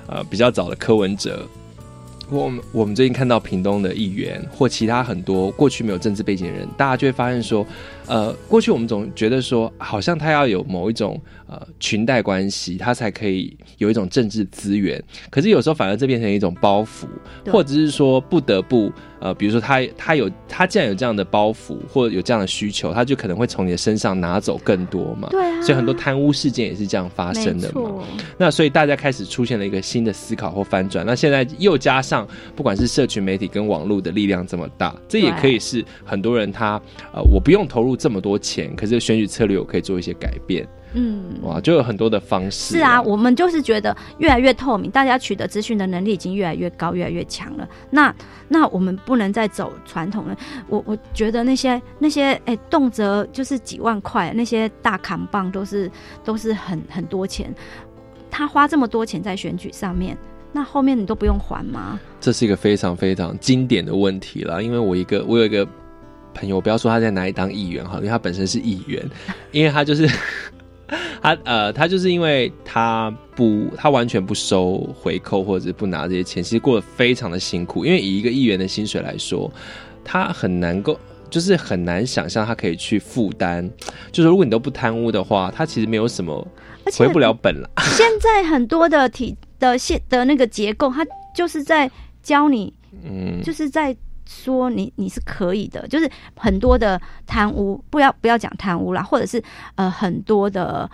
[0.07, 1.47] 呃比较早的柯文哲，
[2.31, 7.67] 或我们我们最近看到屏东的议员，或其他很多过去没有政治背景的人，大家就会发现说，
[8.11, 15.01] 呃，过去我们总觉得说，好像他要有某一种呃裙带关系，他才可以有一种政治资源。
[15.31, 17.07] 可是有时候反而这变成一种包袱，
[17.53, 25.29] 或者是说不得不呃，比如说他他有他既然有这样的包袱，或者有这样的需求，他就可能会从你的身上拿走更多嘛。
[25.31, 28.03] 对啊所以很多贪污事件也是这样发生的嘛。
[28.37, 31.07] 那所以大家开始出现了一个新的思考或翻转。
[31.07, 36.81] 那现在又加上不管是社群媒体跟网络的力量这么大，这也可以是很多人他
[37.13, 40.67] 呃，我不用投入这么多钱，可是选举策略我可以做一些改变。
[40.95, 42.75] 嗯，哇，就有很多的方式。
[42.75, 47.69] 是啊，我们就是觉得越来越透明，大家取得资讯的能力已经越来越高，越来越强了。
[47.91, 48.13] 那
[48.49, 50.37] 那我们不能再走传统了。
[50.69, 55.89] 我我觉得那些那些哎、动辄就是几万块，那些大扛棒都是
[56.25, 57.55] 都是很很多钱。
[58.29, 60.17] 他花这么多钱在选举上面，
[60.53, 62.01] 那后面你都不用还吗？
[62.21, 65.67] 这是一个非常非常经典的问题了，因为我一个我有一个
[66.35, 69.05] 朋友，我不要说他在哪里当议员哈，因为他本身是议员，
[69.53, 70.09] 因为他就是
[71.23, 79.51] 他呃，他就是因为他不他完全不收回扣或者是不拿这些钱，其实过得非常的辛苦，因为以一个议员的薪水来说，
[80.05, 80.99] 他很难够。
[81.29, 83.71] 就是很难想象他可以去负担，
[84.11, 86.45] 就是如果你都不贪污的话，他其实没有什么
[86.99, 87.71] 回不了本了。
[87.97, 91.89] 现在很多的体的现的那个结构，他就是在
[92.21, 92.75] 教你，
[93.05, 93.97] 嗯，就是在
[94.31, 99.43] 说你你是可以的，就是很多的贪污，不要不要讲贪污啦，或者是
[99.75, 100.89] 呃很多的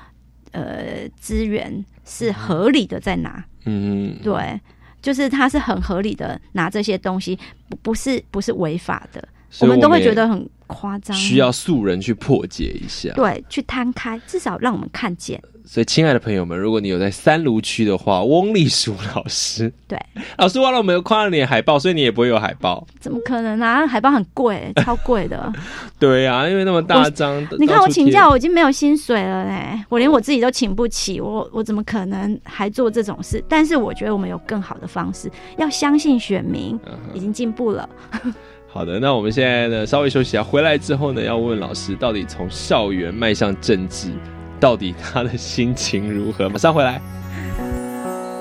[0.52, 4.58] 呃资源是合理的在拿，嗯，对，
[5.02, 13.12] 就是他是很合理的拿这些东西，不不是不是违法的，所以们都会也觉得很夸张，需要素人去破解一下。
[13.14, 15.38] 对去摊开，至少让我们看见，
[15.68, 19.98] 所以，亲爱的朋友们，如果你有在三卢区的话，翁立淑老师，对，
[20.38, 22.86] 老师忘了我们有看到你的海报，所以你也不会有海报。
[23.00, 23.84] 怎么可能啊？
[23.84, 25.52] 海报很贵，超贵的。
[25.98, 33.42] 对啊，因为那么大张，你看我请假，我已经没有薪水了嘞，我连我自己都请不起，我我怎么可能还做这种事？
[33.48, 37.88] 但是我觉得我们有更好的方式，要相信选民嗯已经进步了。
[38.72, 44.10] 好的，那我们现在呢稍微休息一下，回来之后呢，要问老师到底从校园迈向政治，
[44.58, 46.48] 到底他的心情如何？
[46.48, 47.00] 马上回来。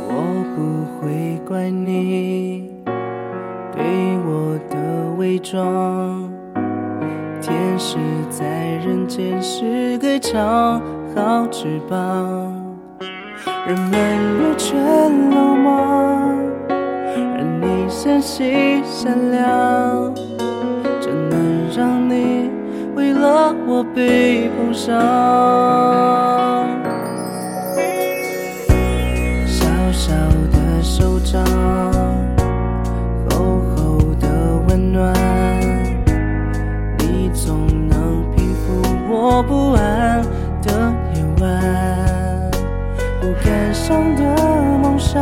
[0.07, 0.13] 我
[0.55, 2.71] 不会怪你
[3.73, 3.83] 对
[4.25, 4.77] 我的
[5.17, 6.29] 伪装，
[7.41, 7.97] 天使
[8.29, 8.45] 在
[8.85, 10.81] 人间是个超
[11.13, 11.99] 好翅膀，
[13.67, 14.77] 人们若全
[15.29, 15.67] 落寞，
[16.69, 20.13] 而你纤细善良，
[21.01, 22.44] 怎能让你
[22.95, 24.95] 为了我被碰伤？
[29.45, 30.13] 小小
[30.51, 31.43] 的手掌，
[33.29, 34.27] 厚厚的
[34.69, 35.13] 温暖，
[36.99, 40.23] 你总能平复我不安
[40.63, 41.43] 的夜晚。
[43.19, 44.23] 不敢想的
[44.81, 45.21] 梦想，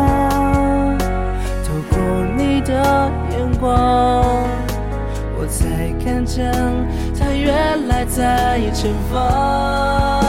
[1.66, 1.98] 透过
[2.38, 2.72] 你的
[3.32, 3.74] 眼光，
[5.40, 6.52] 我才看见
[8.06, 10.23] 在前方。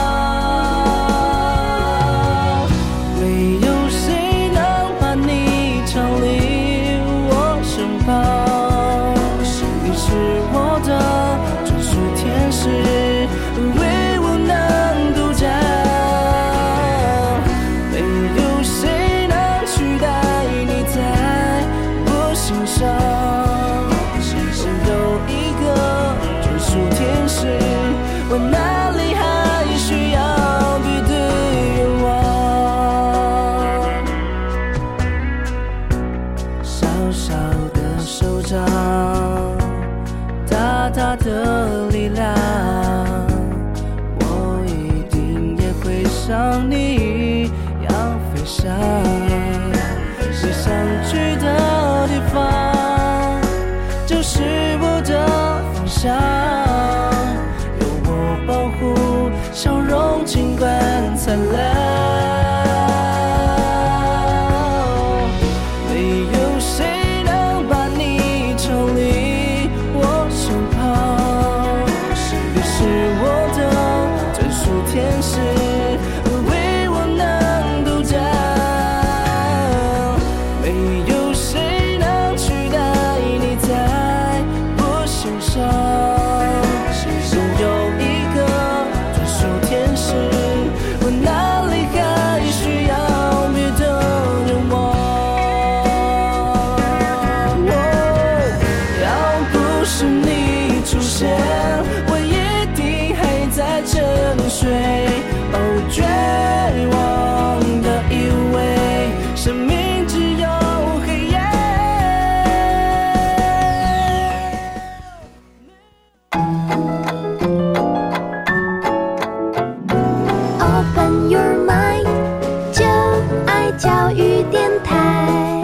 [124.25, 125.63] 育电台。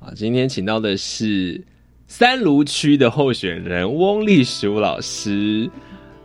[0.00, 1.64] 好，今天请到的是
[2.06, 5.68] 三芦区的候选人翁立淑老师。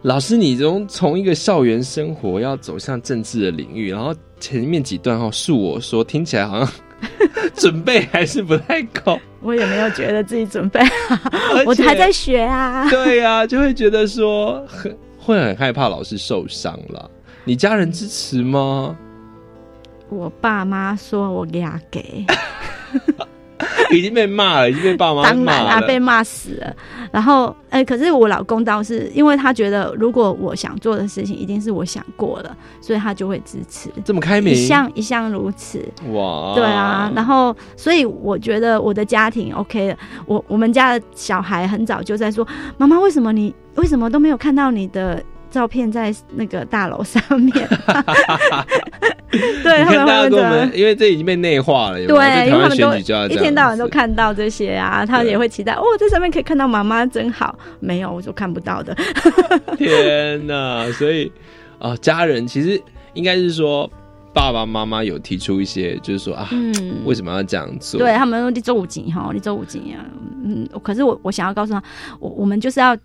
[0.01, 6.69] 老师，你从从一个校园生活要走向政治的领域，然后前面几段哈，恕我说，听起来好像
[7.55, 9.17] 准备还是不太够。
[9.41, 11.17] 我也没有觉得自己准备好
[11.65, 12.89] 我还在学啊。
[12.89, 17.09] 对呀、就会觉得说很会很害怕老师受伤了。
[17.45, 18.97] 你家人支持吗？
[20.09, 22.25] 我爸妈说我俩给，
[23.91, 25.85] 已经被骂了，已经被爸妈当然。
[25.87, 26.75] 被骂死了。
[27.11, 33.89] 然后，哎、可是我老公倒是因为他觉得，如果我想做的事情一定是我想过了，所以他就会支持。
[34.03, 35.79] 这么开明一向一向如此。
[36.11, 39.97] 哇，对啊，然后所以我觉得我的家庭 OK 了。
[40.25, 42.47] 我我们家的小孩很早就在说
[42.77, 45.23] ：“妈妈，为什么你为什么都没有看到你的
[45.53, 47.53] 照片在那个大楼上面？”
[49.63, 57.57] 对，他们会问这跟我们，因为这已经被内化了，有有对，台因为他们都一天到晚都看到这些啊，他也会期待哦，在上面可以看到妈妈真好。
[57.79, 58.95] 没有，我就看不到的。
[59.77, 60.91] 天哪！
[60.93, 61.31] 所以
[61.79, 62.79] 啊、家人其实
[63.13, 63.89] 应该是说，
[64.33, 67.99] 爸爸妈妈有提出一些，就是说啊，嗯为什么要这样做？
[67.99, 70.05] 对他们说你周五紧哈，你周五紧啊，
[70.45, 71.81] 嗯，可是我我想要告诉他，
[72.19, 72.95] 我我们就是要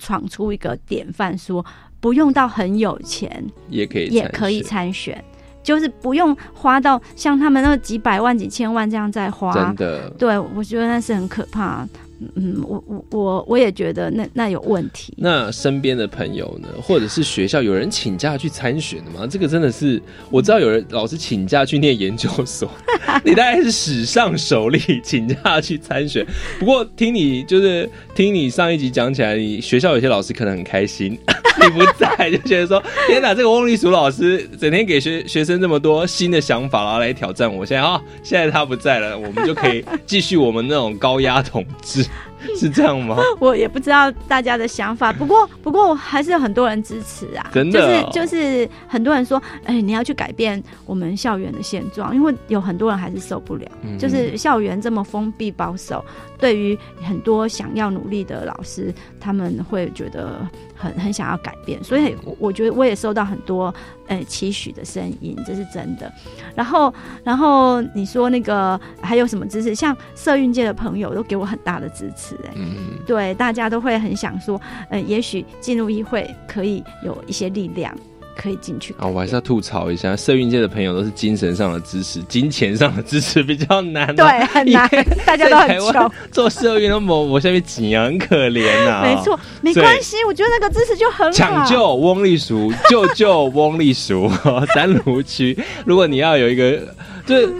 [0.00, 1.64] 闯出一个典范，说
[2.00, 5.22] 不用到很有钱也可以也可以参选。
[5.62, 11.86] 就是不用花到像他们那几百万、几千万这样在花，真的对我觉得那是很可怕。
[12.34, 15.14] 嗯，我我我我也觉得那那有问题。
[15.16, 19.26] 那身边的朋友呢，或者是学校有人请假去参选的吗？
[19.26, 20.00] 这个真的是
[20.30, 22.70] 我知道有人老师请假去念研究所，
[23.24, 26.26] 你大概是史上首例请假去参选。
[26.58, 31.18] 不过听你就是听你上一集讲起来，你学校有些老师可能很开心，
[31.62, 37.64] 你不在就觉得说， 天哪，这个翁立淑老师整天给学学生这么多新的想法，然后来挑战我。
[37.64, 42.04] 现在啊，现在他不在了，我们就可以继续我们那种高压统治。
[42.56, 43.16] 是这样吗？
[43.38, 47.50] 我也不知道大家的想法， 不过不过还是有很多人支持啊。
[47.52, 53.66] 真的，就是就是很多人说，哎，你要去改变我们校园的现状，因为有很多人还是受不了，
[53.98, 56.04] 就是校园这么封闭保守，
[56.38, 60.40] 对于很多想要努力的老师，他们会觉得
[60.80, 61.82] 很很想要改变。
[61.84, 63.72] 所以我觉得我也收到很多
[64.08, 66.10] 呃期许的声音，这是真的。
[66.54, 69.74] 然后然后你说那个还有什么支持？
[69.74, 72.36] 像社运界的朋友都给我很大的支持。
[72.54, 77.94] 嗯，对，大家都会很想说，呃，也许进入议会可以有一些力量，
[78.40, 78.94] 可以进去。
[78.98, 84.14] 啊，我还是要吐槽一下，社运界的朋友都是精神上的支持， 金钱上的支持比较难。
[84.16, 84.88] 对，很难，
[85.26, 86.10] 大家都很穷。
[86.32, 89.02] 做社运那么，我下面几很可怜呐。
[89.04, 91.32] 没错，没关系，我觉得那个支持就很好。
[91.32, 94.30] 抢救翁立淑，救救翁立淑，
[94.74, 95.58] 三芦区。
[95.84, 96.80] 如果你要有一个，
[97.26, 97.52] 就是。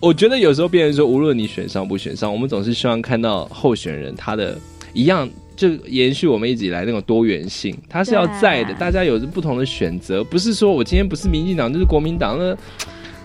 [0.00, 4.58] 我觉得有时候别人说，无论你选上不选上，我们总是希望看到候选人他的
[4.92, 8.74] 一样，就延续我们一直以来那种多元性，它是要在的。
[8.74, 12.56] 大家有着不同的选择，不是说我今天不是民进党就是国民党那。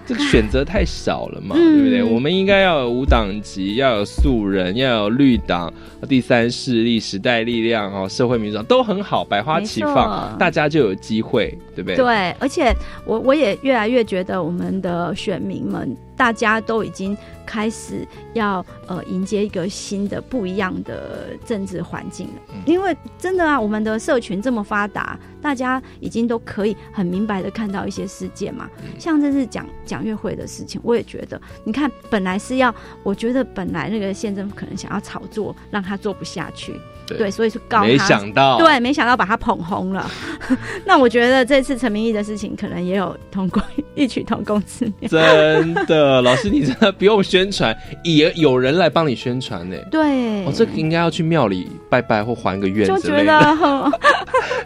[0.08, 2.02] 这个选择太少了嘛，对不对？
[2.02, 5.70] 我们应该要有无党籍，要有素人，要有绿党、
[6.08, 11.98] 第三势力、时代力量哦，社会民主党都很好，百花齐放，大家就有机会，对不对？
[11.98, 12.74] 对，而且
[13.06, 15.94] 我我也越来越觉得我们的选民们。
[16.18, 17.16] 大家都已经
[17.46, 28.68] 开始要呃迎接一个新的不一样的政治环境了，因为真的啊，我们的社群这么发达，大家已经都可以很明白的看到一些事件嘛。
[28.98, 36.74] 像这是讲讲乐会的事情，我也觉得，你看本来是要，我觉得本来那个县政府可能想要炒作，让他做不下去。
[37.16, 37.84] 对，所以是告他。
[37.86, 40.10] 没想到，对，没想到把他捧红了。
[40.86, 43.62] 那我觉得这次陈明义的事情，可能也有同工
[43.96, 45.10] 异曲同工之妙。
[45.10, 49.78] 真的， 老师，你真的不用宣传，也有人来帮你宣传呢。
[49.92, 53.92] 对，我这个应该要去庙里拜拜或还个愿之类的。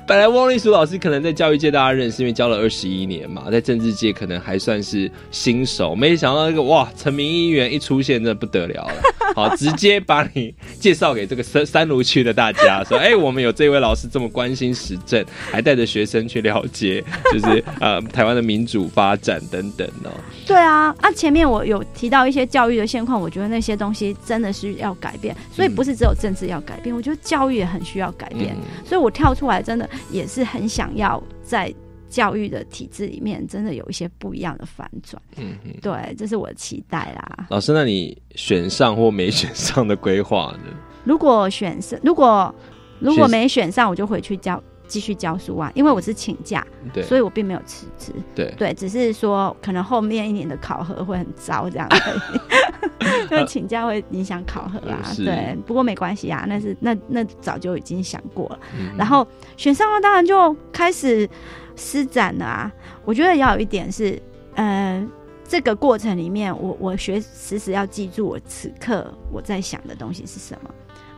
[0.07, 5.95] 本来汪立书老师可能在教育界大家认识，因为教了二十一年嘛，在政治界可能还算是新手。
[5.95, 8.93] 没想到那个哇，陈明议员一出现，真的不得了了。
[9.35, 20.11] 好，直接把你介绍给这个三三芦区的大家，说：“哎，我们有这位老师这么关心时政，还带着学生去了解，就是呃台湾的民主发展等等哦。”
[20.45, 28.55] 对啊，啊，前面我有提到一些教育的现况，我觉得那些东西真的是要改变，所以不是只有政治要改变，我觉得教育也很需要改变。
[28.85, 31.73] 所以我跳出来，真的也是很想要在。
[32.11, 35.17] 教育的体制里面，真的有一些不一样的反转。
[35.37, 37.47] 嗯，对，这是我的期待啦。
[37.49, 40.73] 老师，那你选上或没选上的规划呢？
[41.03, 42.53] 如果选上，如果
[42.99, 45.71] 如果没选上，我就回去教继续教书啊。
[45.75, 48.11] 因为我是请假，对，所以我并没有辞职。
[48.35, 51.87] 对对，只是说可能后面一年的考核会很糟这样
[53.31, 55.01] 因为请假会影响考核啊。
[55.17, 58.59] 对，不过没关系啊，那是那那早就已经想过了。
[58.97, 59.27] 然后
[59.57, 61.29] 选上了，当然就开始。
[61.77, 62.71] 施展了啊！
[63.05, 64.21] 我觉得要有一点是，
[64.55, 65.03] 呃，
[65.47, 70.69] 这个过程里面，我我学时时要记住我此刻我在想的东西是什么。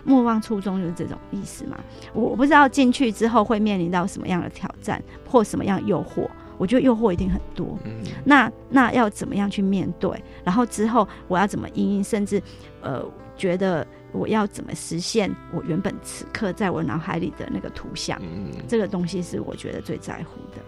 [0.03, 1.77] 莫忘初衷就是这种意思嘛。
[2.13, 6.27] 我不知道进去之后会面临到什么样的挑战或什么样诱惑。
[6.59, 7.77] 我觉得诱惑一定很多。
[7.83, 10.11] 嗯那那要怎么样去面对？
[10.43, 12.03] 然后之后我要怎么应应？
[12.03, 12.41] 甚至
[12.81, 13.03] 呃，
[13.35, 18.21] 觉得我要怎么实现我原本此刻在我脑海里的那个图像？
[18.21, 20.61] 嗯这个东西是我觉得最在乎的。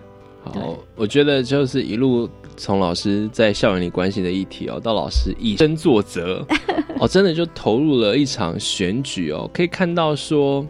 [0.54, 6.46] 好，我觉得就是一路从老师在校园里关心的议题哦，到老师以身作则
[7.00, 9.50] 哦，真的就投入了一场选举哦。
[9.54, 10.66] 可以看到说，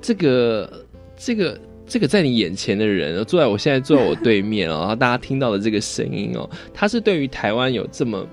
[0.00, 0.84] 这个
[1.16, 8.26] 这个这个在你眼前的人，坐在我现在坐在我对面哦， 然后大家听到的这个声音哦，他是对于台湾有这么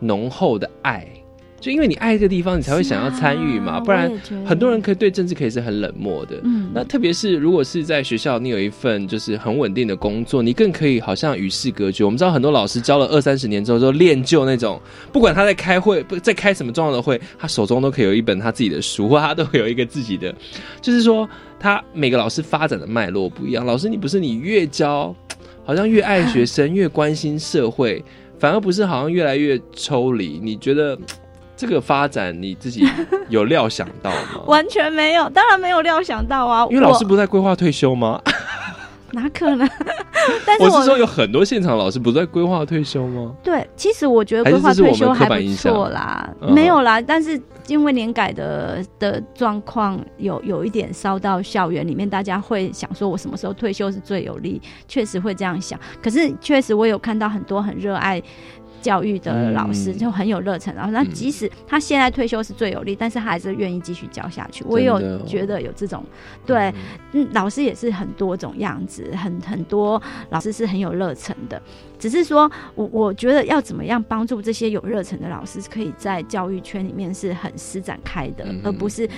[0.00, 1.06] 浓厚的爱。
[1.64, 4.12] 就因为你爱这个地方，你才会想要参与嘛，不然
[4.44, 6.38] 很多人可以对政治可以是很冷漠的。
[6.42, 12.04] 嗯，那特别是如果是在学校，你有一份就是很稳定的工作，你更可以好像与世隔绝。
[12.04, 14.78] 我们知道很多老师教了二三十年之后，就练就那种，
[15.10, 20.34] 不管他在开会，不在开什么重要的会，他手中都可以有一本他自己的书，或他都会有一个自己的，
[20.82, 21.26] 就是说
[21.58, 23.64] 他每个老师发展的脉络不一样。
[23.64, 25.16] 老师，你不是你越教，
[25.64, 28.04] 好像越爱学生，越关心社会，
[28.38, 30.38] 反而不是好像越来越抽离。
[30.42, 30.98] 你觉得？
[31.56, 32.86] 这个发展你自己
[33.28, 34.42] 有料想到吗？
[34.46, 36.66] 完全没有，当然没有料想到啊！
[36.70, 38.20] 因为老师不在规划退休吗？
[39.12, 39.68] 哪可能？
[40.44, 43.32] 但是我是说有很多现场老师不在规划退休吗？
[43.44, 54.60] 对，其实我觉得规划退休还不错啦，嗯没有啦，但是因为年改的的状况有有一点烧到校园里面，大家会想说，我什么时候退休是最有利？
[54.88, 55.78] 确实会这样想。
[56.02, 58.20] 可是确实我有看到很多很热爱。
[58.84, 64.62] 教育的老师嗯就很有热忱，然后那即使他现在退休是最有利，但是他还是愿意继续教下去。
[64.68, 66.04] 我也有觉得有这种，
[66.44, 66.70] 对，
[67.12, 71.60] 嗯，老师也是很多种样子，很很多老师是很有热忱的。
[71.98, 79.08] 只是说我我觉得要怎么样帮助这些有热忱的老师，可以在教育圈里面是很施展开的，嗯而不是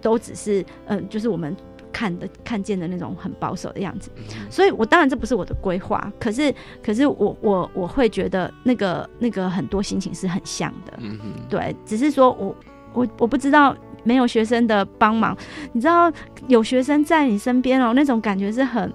[0.00, 1.56] 都只是嗯、呃就是我们。
[1.96, 4.10] 看的看见的那种很保守的样子，
[4.50, 12.54] 所以我当然这不是我的规划，可是可是我我我会觉得那个那个很多心情是很像的，嗯哼，对，只是说我
[12.92, 13.74] 我我不知道
[14.04, 15.34] 没有学生的帮忙，
[15.72, 16.12] 你知道
[16.48, 18.92] 有学生在你身边哦，那种感觉是很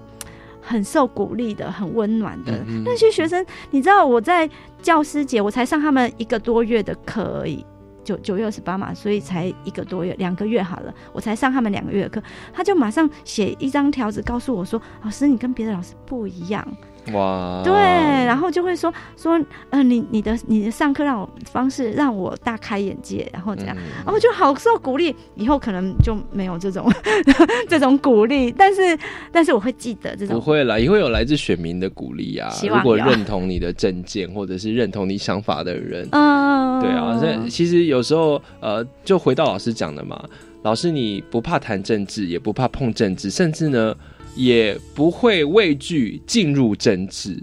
[0.60, 2.52] 很受鼓励的，很温暖的。
[2.68, 4.48] 嗯那些学生，你知道我在
[4.80, 7.66] 教师节，我才上他们一个多月的课而已。
[8.04, 12.22] 九九月二十八嘛，所以才一个多月，两个月好了，我才上他们两个月的课，
[12.52, 16.66] 他就马上写一张条子告诉我说：“老师，你跟别的老师不一样。”
[17.12, 19.40] 哇，对，然后就会说说，
[19.70, 26.88] 呃，你你的你的上课让我方式让我大开眼界，然后怎样，然后就好受鼓励，以后可能就没有这种
[27.68, 28.96] 这种鼓励，但是
[29.32, 32.48] 但是我会记得这种，不会啦，也会有来自选民的鼓励啊。
[32.62, 33.12] 如果希望有。
[33.12, 40.22] 认同你的政见，或者是认同你想法的人，嗯，对啊，所以其实有时候呃，就回到老师讲的嘛，
[40.62, 43.94] 老师你不怕谈政治，也不怕碰政治，甚至呢
[44.34, 47.38] 也不会畏惧进入政治。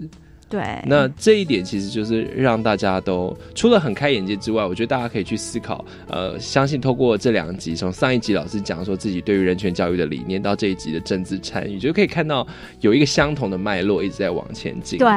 [0.50, 5.84] 对，那这一点其实就是让大家都除了很开眼界之外，我觉得大家可以去思考。
[6.08, 12.44] 呃，相信透过这两集，从上一集老师讲说自己对于人权教育的理念，到这一集的政治参与，就可以看到
[12.80, 14.98] 有一个相同的脉络一直在往前进。
[14.98, 15.08] 对，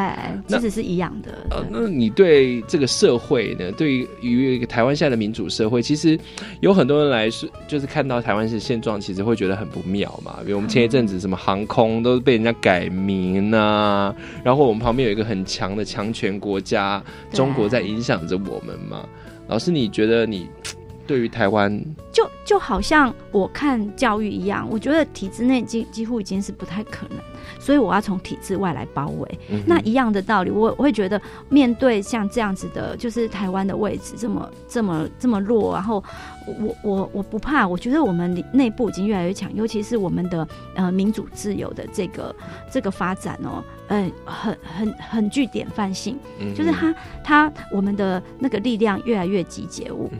[0.47, 1.31] 其实是一样的。
[1.49, 3.71] 呃，那你对这个社会呢？
[3.71, 6.15] 对于于一个台湾现在的民主社会，其实
[6.61, 10.37] 有很多人来说，就是看到台湾的现状，其实会觉得很不妙嘛。
[10.45, 14.13] 比如我们前一阵子什么航空都被人家改名啊，
[14.43, 19.07] 然后我们旁边有一个很强的强权国家，中国在影响着我们嘛。
[19.47, 20.49] 老师，你觉得你
[21.05, 27.17] 对于台湾，就就好像我看教育一样，我觉得体制内几几乎已经是不太可能，
[27.59, 29.39] 所以我要从体制外来包围。
[29.49, 36.03] 嗯那一样的道理，我我会觉得面对像这样子的，就是台湾的位置这么这么这么弱，然后
[36.45, 42.35] 我我我不怕，我觉得我们里内部已经越来越强，尤其是我们的呃民主自由的这个
[42.71, 50.19] 这个发展哦，嗯、很很很具典范性，嗯就是他他我们的那个力量越来越集结物，嗯，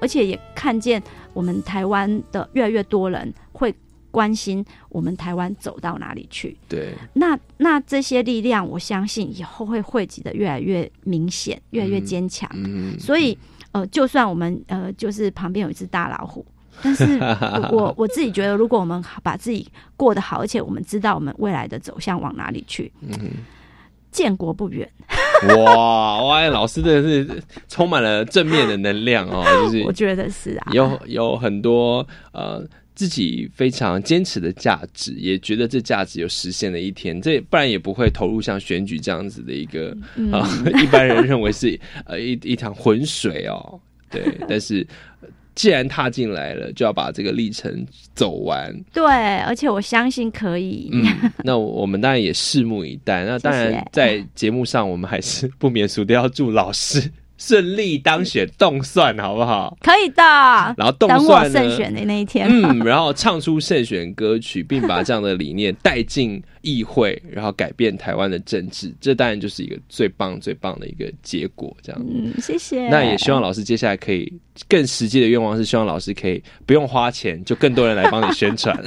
[0.00, 1.02] 而且也看见
[1.32, 3.74] 我们台湾的越来越多人会
[4.10, 6.56] 关心我们台湾走到哪里去。
[6.68, 12.48] 对，那那这些力量，我相信以后会汇集的越来越明显，越来越坚强。
[12.54, 13.36] 嗯所以
[13.72, 16.44] 呃，就算我们呃就是旁边有一只大老虎。
[16.82, 17.04] 但是
[17.70, 19.64] 我 我自己觉得，如果我们把自己
[19.96, 23.12] 过得好，而且我们知道我们未来的走向往哪里去，嗯
[24.14, 24.88] 建国不远。
[25.48, 40.48] 哇哇，老师真的是充满了正面的能量哦， 就是我觉得是啊，有有很多呃自己非常坚持的价值，也觉得这价值有实现的一天，这不然也不会投入像选举这样子的一个嗯啊、
[40.80, 44.86] 一般人认为是呃一一趟浑水哦，对， 但是。
[45.54, 48.74] 呃既然踏进来了，就要把这个历程走完。
[48.92, 49.04] 对，
[49.38, 50.90] 而且我相信可以。
[50.92, 53.24] 嗯，那我们当然也拭目以待。
[53.24, 59.76] 那当然在节目上，我们还是不免俗的要祝老师 顺利当选动算，好不好？
[59.80, 60.22] 可以的。
[60.76, 62.48] 然后动等我算胜选的那一天。
[62.48, 71.76] 嗯，然后唱出胜选歌曲，并把这样的理念带进议会，然后改变台湾的政治，这当然就是一个最棒、最棒的一个结果。
[71.82, 72.88] 这样，嗯，谢谢。
[72.88, 74.32] 那也希望老师接下来可以
[74.68, 78.76] 更实际的愿望是，希望老师可以不用花钱，就更多人来帮你宣传。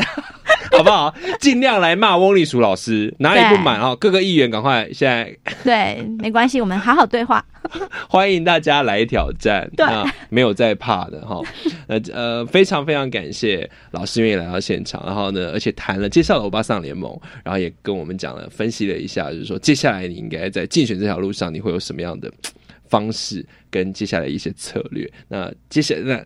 [0.72, 1.14] 好不好？
[1.40, 3.96] 尽量来骂翁立淑老师，哪里不满哈？
[3.96, 7.44] 各个议员赶快现在对，没关系，我们好好对话。
[8.08, 11.42] 欢迎大家来挑战，对那没有在怕的哈。
[11.88, 22.32] 呃呃，非常非常感谢老师愿意来到现场，然后呢，而且谈了介绍了欧巴桑联盟，然后也跟我们讲了分析了一下，就是说接下来你应该在竞选这条路上，你会有什么样的
[22.90, 25.10] 方式跟接下来一些策略。
[25.28, 26.26] 那接下来那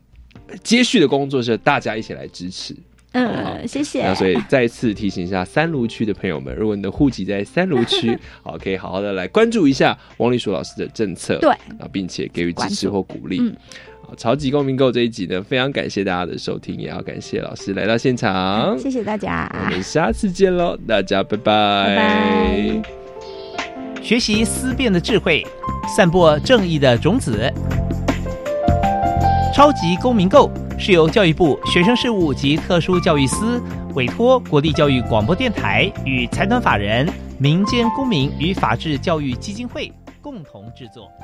[0.63, 2.75] 接续的工作是大家一起来支持。
[3.13, 4.03] 嗯，谢谢。
[4.05, 13.41] 那所以再次提醒一下三卢区的朋友们，如果你的户籍在三卢区， 好，可以好好的来关注一下王立书老师的政策，对，啊，并且给予支持或鼓励。
[14.18, 21.95] 超级公民购这一集呢，非常感谢大家的收听，也要感谢老师来到现场，谢谢大家，我们下次见喽，大家拜拜。
[21.95, 22.82] 拜拜
[24.01, 25.45] 学习思辨的智慧，
[25.95, 27.51] 散播正义的种子。
[29.53, 30.49] 超级公民购
[30.80, 33.62] 是由教育部学生事务及特殊教育司
[33.93, 37.07] 委托国立教育广播电台与财团法人
[37.38, 39.91] 民间公民与法治教育基金会
[40.22, 41.12] 共同制作。